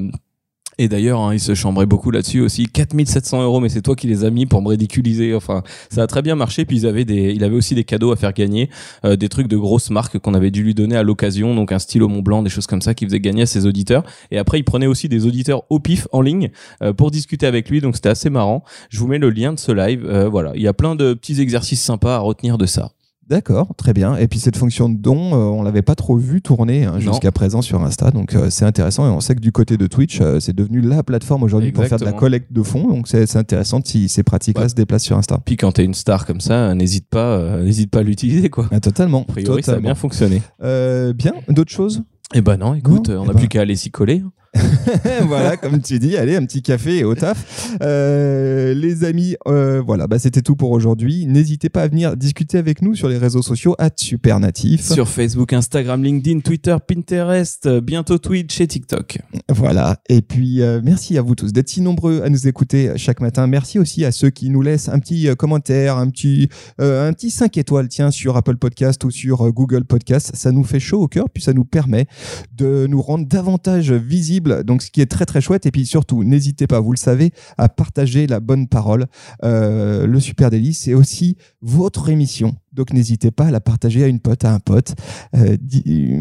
et 0.79 0.87
d'ailleurs, 0.87 1.19
hein, 1.19 1.33
il 1.33 1.41
se 1.41 1.53
chambrait 1.55 1.85
beaucoup 1.85 2.09
là-dessus 2.09 2.39
aussi. 2.39 2.65
4700 2.65 3.43
euros, 3.43 3.59
mais 3.59 3.67
c'est 3.67 3.81
toi 3.81 3.97
qui 3.97 4.07
les 4.07 4.23
as 4.23 4.29
mis 4.29 4.45
pour 4.45 4.61
me 4.61 4.69
ridiculiser. 4.69 5.35
Enfin, 5.35 5.61
ça 5.89 6.03
a 6.03 6.07
très 6.07 6.21
bien 6.21 6.37
marché. 6.37 6.63
Puis 6.63 6.77
ils 6.77 6.87
avaient 6.87 7.03
des, 7.03 7.33
il 7.33 7.43
avait 7.43 7.57
aussi 7.57 7.75
des 7.75 7.83
cadeaux 7.83 8.13
à 8.13 8.15
faire 8.15 8.31
gagner, 8.31 8.69
euh, 9.03 9.17
des 9.17 9.27
trucs 9.27 9.49
de 9.49 9.57
grosses 9.57 9.89
marques 9.89 10.17
qu'on 10.19 10.33
avait 10.33 10.51
dû 10.51 10.63
lui 10.63 10.73
donner 10.73 10.95
à 10.95 11.03
l'occasion, 11.03 11.53
donc 11.53 11.73
un 11.73 11.79
stylo 11.79 12.07
Mont 12.07 12.21
Blanc, 12.21 12.43
des 12.43 12.49
choses 12.49 12.65
comme 12.65 12.81
ça, 12.81 12.93
qui 12.93 13.03
faisait 13.03 13.19
gagner 13.19 13.41
à 13.41 13.45
ses 13.45 13.65
auditeurs. 13.65 14.03
Et 14.31 14.37
après, 14.37 14.57
il 14.57 14.63
prenait 14.63 14.87
aussi 14.87 15.09
des 15.09 15.25
auditeurs 15.25 15.63
au 15.69 15.81
pif 15.81 16.07
en 16.13 16.21
ligne 16.21 16.49
euh, 16.81 16.93
pour 16.93 17.11
discuter 17.11 17.45
avec 17.45 17.69
lui. 17.69 17.81
Donc 17.81 17.97
c'était 17.97 18.07
assez 18.07 18.29
marrant. 18.29 18.63
Je 18.89 18.99
vous 18.99 19.07
mets 19.07 19.19
le 19.19 19.31
lien 19.31 19.51
de 19.51 19.59
ce 19.59 19.73
live. 19.73 20.09
Voilà, 20.31 20.53
il 20.55 20.61
y 20.61 20.67
a 20.67 20.73
plein 20.73 20.95
de 20.95 21.13
petits 21.13 21.41
exercices 21.41 21.83
sympas 21.83 22.15
à 22.15 22.19
retenir 22.19 22.57
de 22.57 22.65
ça. 22.65 22.91
D'accord, 23.29 23.75
très 23.77 23.93
bien. 23.93 24.15
Et 24.15 24.27
puis 24.27 24.39
cette 24.39 24.57
fonction 24.57 24.89
de 24.89 24.97
don, 24.97 25.33
euh, 25.33 25.37
on 25.37 25.61
l'avait 25.61 25.83
pas 25.83 25.93
trop 25.93 26.17
vu 26.17 26.41
tourner 26.41 26.85
hein, 26.85 26.99
jusqu'à 26.99 27.31
présent 27.31 27.61
sur 27.61 27.83
Insta, 27.83 28.09
donc 28.09 28.33
euh, 28.33 28.49
c'est 28.49 28.65
intéressant. 28.65 29.05
Et 29.05 29.09
on 29.09 29.19
sait 29.19 29.35
que 29.35 29.39
du 29.39 29.51
côté 29.51 29.77
de 29.77 29.85
Twitch, 29.85 30.19
euh, 30.19 30.39
c'est 30.39 30.55
devenu 30.55 30.81
la 30.81 31.03
plateforme 31.03 31.43
aujourd'hui 31.43 31.71
pour 31.71 31.85
faire 31.85 31.99
de 31.99 32.05
la 32.05 32.13
collecte 32.13 32.51
de 32.51 32.63
fonds. 32.63 32.87
Donc 32.87 33.07
c'est 33.07 33.35
intéressant 33.35 33.81
si 33.85 34.09
ces 34.09 34.23
pratiques-là 34.23 34.69
se 34.69 34.73
déplacent 34.73 35.03
sur 35.03 35.15
Insta. 35.15 35.39
Puis 35.45 35.57
quand 35.57 35.73
t'es 35.73 35.85
une 35.85 35.93
star 35.93 36.25
comme 36.25 36.41
ça, 36.41 36.73
n'hésite 36.73 37.07
pas, 37.07 37.57
n'hésite 37.61 37.91
pas 37.91 37.99
à 37.99 38.03
l'utiliser 38.03 38.49
quoi. 38.49 38.67
Ah, 38.71 38.79
totalement. 38.79 39.21
A 39.29 39.31
priori, 39.31 39.61
ça 39.61 39.73
a 39.73 39.79
bien 39.79 39.95
fonctionné. 39.95 40.41
Bien, 40.59 41.33
d'autres 41.49 41.71
choses? 41.71 42.01
Eh 42.33 42.41
ben 42.41 42.57
non, 42.57 42.75
écoute, 42.75 43.09
Non, 43.09 43.21
on 43.21 43.23
eh 43.23 43.27
n'a 43.27 43.33
ben. 43.33 43.39
plus 43.39 43.47
qu'à 43.47 43.61
aller 43.61 43.75
s'y 43.75 43.89
coller. 43.89 44.23
voilà, 45.27 45.57
comme 45.57 45.81
tu 45.81 45.99
dis, 45.99 46.17
allez, 46.17 46.35
un 46.35 46.45
petit 46.45 46.61
café 46.61 46.99
et 46.99 47.03
au 47.03 47.15
taf. 47.15 47.75
Euh, 47.81 48.73
les 48.73 49.03
amis, 49.03 49.35
euh, 49.47 49.81
voilà, 49.85 50.07
bah, 50.07 50.19
c'était 50.19 50.41
tout 50.41 50.55
pour 50.55 50.71
aujourd'hui. 50.71 51.25
N'hésitez 51.25 51.69
pas 51.69 51.83
à 51.83 51.87
venir 51.87 52.17
discuter 52.17 52.57
avec 52.57 52.81
nous 52.81 52.95
sur 52.95 53.09
les 53.09 53.17
réseaux 53.17 53.41
sociaux 53.41 53.75
at 53.77 53.91
Supernatif. 53.95 54.81
Sur 54.81 55.07
Facebook, 55.07 55.53
Instagram, 55.53 56.03
LinkedIn, 56.03 56.39
Twitter, 56.39 56.75
Pinterest, 56.85 57.65
euh, 57.65 57.81
bientôt 57.81 58.17
Twitch 58.17 58.59
et 58.61 58.67
TikTok. 58.67 59.19
Voilà. 59.49 59.97
Et 60.09 60.21
puis, 60.21 60.61
euh, 60.61 60.81
merci 60.83 61.17
à 61.17 61.21
vous 61.21 61.35
tous 61.35 61.53
d'être 61.53 61.69
si 61.69 61.81
nombreux 61.81 62.21
à 62.23 62.29
nous 62.29 62.47
écouter 62.47 62.93
chaque 62.95 63.21
matin. 63.21 63.47
Merci 63.47 63.79
aussi 63.79 64.05
à 64.05 64.11
ceux 64.11 64.29
qui 64.29 64.49
nous 64.49 64.61
laissent 64.61 64.89
un 64.89 64.99
petit 64.99 65.27
commentaire, 65.37 65.97
un 65.97 66.09
petit, 66.09 66.49
un 66.79 67.13
petit 67.13 67.31
5 67.31 67.57
étoiles, 67.57 67.87
tiens, 67.87 68.11
sur 68.11 68.37
Apple 68.37 68.57
Podcast 68.57 69.03
ou 69.03 69.11
sur 69.11 69.51
Google 69.51 69.85
Podcast. 69.85 70.31
Ça 70.33 70.51
nous 70.51 70.63
fait 70.63 70.79
chaud 70.79 71.01
au 71.01 71.07
cœur, 71.07 71.29
puis 71.29 71.43
ça 71.43 71.53
nous 71.53 71.65
permet 71.65 72.07
de 72.55 72.87
nous 72.87 73.01
rendre 73.01 73.25
davantage 73.25 73.91
visibles. 73.91 74.48
Donc, 74.63 74.81
ce 74.81 74.91
qui 74.91 75.01
est 75.01 75.05
très, 75.05 75.25
très 75.25 75.41
chouette. 75.41 75.65
Et 75.65 75.71
puis, 75.71 75.85
surtout, 75.85 76.23
n'hésitez 76.23 76.67
pas, 76.67 76.79
vous 76.79 76.91
le 76.91 76.97
savez, 76.97 77.31
à 77.57 77.69
partager 77.69 78.27
la 78.27 78.39
bonne 78.39 78.67
parole. 78.67 79.07
Euh, 79.43 80.05
le 80.07 80.19
Super 80.19 80.49
Délice, 80.49 80.79
c'est 80.81 80.93
aussi 80.93 81.37
votre 81.61 82.09
émission. 82.09 82.55
Donc, 82.73 82.93
n'hésitez 82.93 83.31
pas 83.31 83.45
à 83.45 83.51
la 83.51 83.59
partager 83.59 84.03
à 84.03 84.07
une 84.07 84.19
pote, 84.19 84.45
à 84.45 84.53
un 84.53 84.59
pote. 84.59 84.93
Euh, 85.35 85.57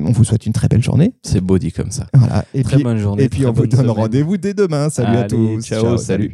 on 0.07 0.13
vous 0.13 0.25
souhaite 0.25 0.47
une 0.47 0.53
très 0.53 0.69
belle 0.69 0.83
journée. 0.83 1.15
C'est 1.23 1.41
beau 1.41 1.59
dit 1.59 1.73
comme 1.73 1.91
ça. 1.91 2.07
Voilà. 2.15 2.45
Et 2.55 2.63
Très 2.63 2.77
puis, 2.77 2.85
bonne 2.85 2.99
journée. 2.99 3.25
et 3.25 3.29
puis 3.29 3.47
on 3.47 3.53
vous 3.53 3.67
donne 3.67 3.91
rendez-vous 3.91 4.37
dès 4.37 4.55
demain. 4.55 4.91
Salut 4.91 5.17
à 5.17 5.25
tous. 5.25 5.61
ciao, 5.65 5.97
salut. 5.99 6.33